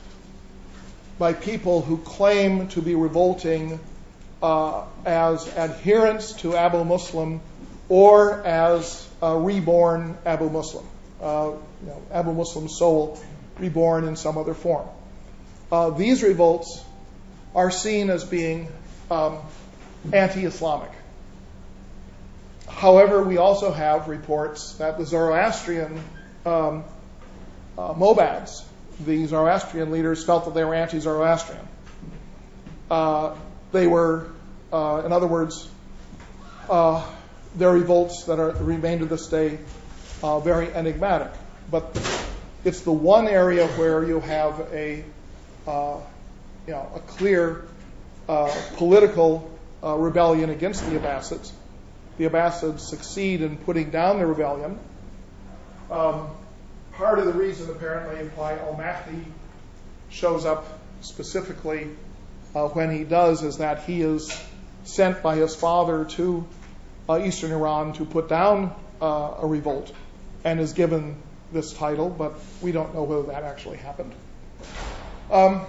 [1.19, 3.79] by people who claim to be revolting
[4.43, 7.41] uh, as adherents to Abu Muslim
[7.93, 10.87] or as a reborn Abu Muslim,
[11.21, 13.21] uh, you know, Abu Muslim soul
[13.59, 14.89] reborn in some other form.
[15.71, 16.83] Uh, these revolts
[17.55, 18.69] are seen as being
[19.11, 19.37] um,
[20.11, 20.91] anti-Islamic.
[22.67, 26.03] However, we also have reports that the Zoroastrian
[26.47, 26.85] um,
[27.77, 28.65] uh, Mobads,
[29.05, 31.69] the Zoroastrian leaders, felt that they were anti Zoroastrian.
[32.91, 33.35] Uh,
[33.71, 34.31] they were,
[34.73, 35.69] uh, in other words,
[36.71, 37.07] uh,
[37.57, 39.59] their revolts that are, remain to this day
[40.23, 41.33] uh, very enigmatic.
[41.71, 41.97] But
[42.65, 45.05] it's the one area where you have a,
[45.67, 45.97] uh,
[46.67, 47.65] you know, a clear
[48.77, 49.51] political
[49.83, 51.53] rebellion against the Abbasids
[52.19, 54.79] the Abbasids succeed in putting down the rebellion.
[55.91, 56.29] Um,
[56.93, 59.25] part of the reason, apparently, why Al Mahdi
[60.11, 61.89] shows up specifically
[62.55, 64.33] uh, when he does is that he is
[64.85, 66.47] sent by his father to
[67.09, 69.93] uh, eastern Iran to put down uh, a revolt
[70.45, 71.17] and is given
[71.53, 74.13] this title, but we don't know whether that actually happened.
[75.31, 75.63] Um,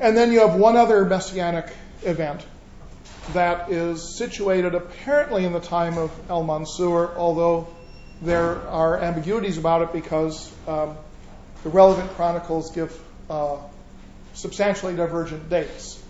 [0.00, 2.44] and then you have one other messianic event
[3.32, 7.68] that is situated apparently in the time of El Mansur, although
[8.20, 10.96] there are ambiguities about it because um,
[11.62, 12.98] the relevant chronicles give
[13.30, 13.58] uh,
[14.34, 16.02] substantially divergent dates.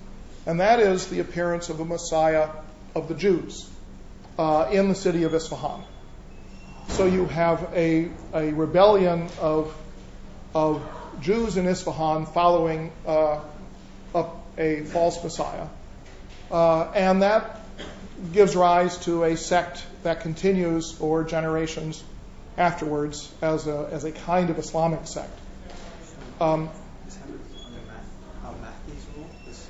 [0.47, 2.49] And that is the appearance of the Messiah
[2.95, 3.69] of the Jews
[4.39, 5.83] uh, in the city of Isfahan.
[6.89, 9.75] So you have a, a rebellion of,
[10.55, 10.83] of
[11.21, 13.41] Jews in Isfahan following uh,
[14.15, 14.27] a,
[14.59, 15.67] a false Messiah.
[16.51, 17.61] Uh, and that
[18.33, 22.03] gives rise to a sect that continues for generations
[22.59, 25.39] afterwards as a, as a kind of Islamic sect.
[26.41, 26.69] Um,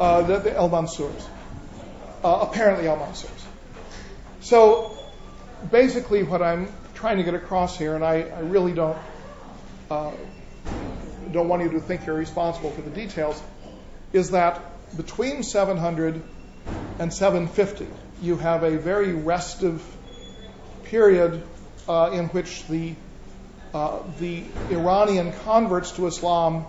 [0.00, 1.28] Uh, the, the El Mansours.
[2.22, 3.46] Uh, apparently El Mansours.
[4.40, 4.96] So
[5.70, 8.96] basically, what I'm trying to get across here, and I, I really don't
[9.90, 10.12] uh,
[11.32, 13.42] don't want you to think you're responsible for the details,
[14.12, 14.60] is that
[14.96, 16.22] between 700
[17.00, 17.88] and 750,
[18.20, 19.82] you have a very restive
[20.84, 21.42] period
[21.88, 22.94] uh, in which the
[23.74, 26.66] uh, the Iranian converts to Islam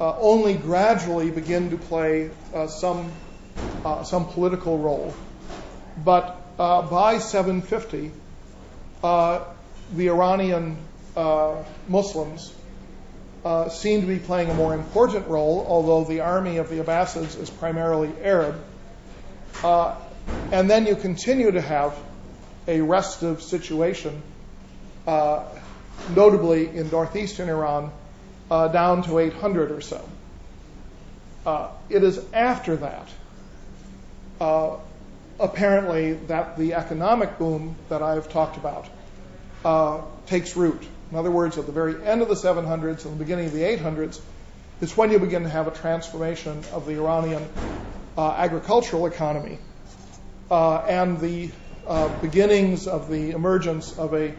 [0.00, 3.10] uh, only gradually begin to play uh, some
[3.84, 5.14] uh, some political role.
[6.04, 8.12] But uh, by 750,
[9.02, 9.44] uh,
[9.94, 10.76] the Iranian
[11.16, 12.54] uh, Muslims
[13.44, 17.40] uh, seem to be playing a more important role, although the army of the Abbasids
[17.40, 18.62] is primarily Arab.
[19.64, 19.96] Uh,
[20.52, 21.98] and then you continue to have
[22.68, 24.22] a restive situation,
[26.14, 27.90] notably in northeastern Iran,
[28.48, 30.08] down to 800 or so.
[31.88, 33.08] It is after that,
[34.40, 34.76] uh,
[35.38, 38.88] apparently, that the economic boom that I've talked about
[39.64, 40.82] uh, takes root.
[41.10, 43.62] In other words, at the very end of the 700s and the beginning of the
[43.62, 44.20] 800s
[44.80, 47.46] is when you begin to have a transformation of the Iranian
[48.16, 49.58] uh, agricultural economy
[50.50, 51.50] uh, and the
[51.86, 54.34] uh, beginnings of the emergence of a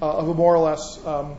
[0.00, 1.36] of a more or less um,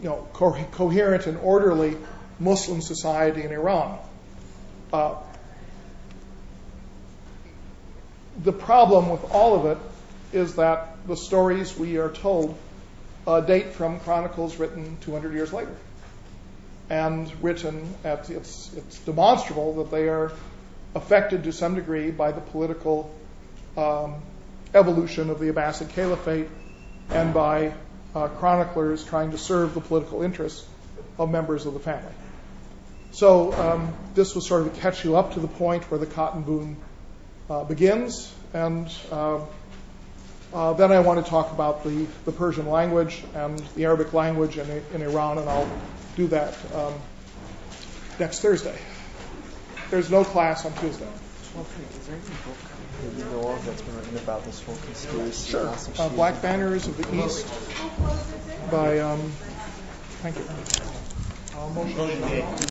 [0.00, 1.96] you know co- coherent and orderly
[2.38, 3.98] Muslim society in Iran.
[4.92, 5.16] Uh,
[8.42, 9.78] the problem with all of it
[10.32, 12.56] is that the stories we are told
[13.26, 15.74] uh, date from chronicles written 200 years later.
[16.88, 20.32] And written at, it's, it's demonstrable that they are
[20.94, 23.12] affected to some degree by the political
[23.76, 24.22] um,
[24.74, 26.48] evolution of the Abbasid Caliphate
[27.10, 27.72] and by
[28.14, 30.66] uh, chroniclers trying to serve the political interests
[31.18, 32.12] of members of the family.
[33.12, 36.42] So um, this was sort of catch you up to the point where the cotton
[36.42, 36.76] boom
[37.50, 39.40] uh, begins, and uh,
[40.52, 44.58] uh, then I want to talk about the, the Persian language and the Arabic language
[44.58, 45.70] in, in Iran, and I'll
[46.16, 46.94] do that um,
[48.18, 48.78] next Thursday.
[49.90, 51.06] There's no class on Tuesday.
[51.06, 52.56] Okay, Is there any book
[53.02, 55.52] that you know of that's been written about this whole conspiracy?
[55.52, 55.74] Sure.
[55.98, 56.08] Uh.
[56.10, 57.46] Black Banners of the East
[58.70, 59.20] by, um,
[60.22, 60.44] thank you.
[61.74, 62.68] Motion.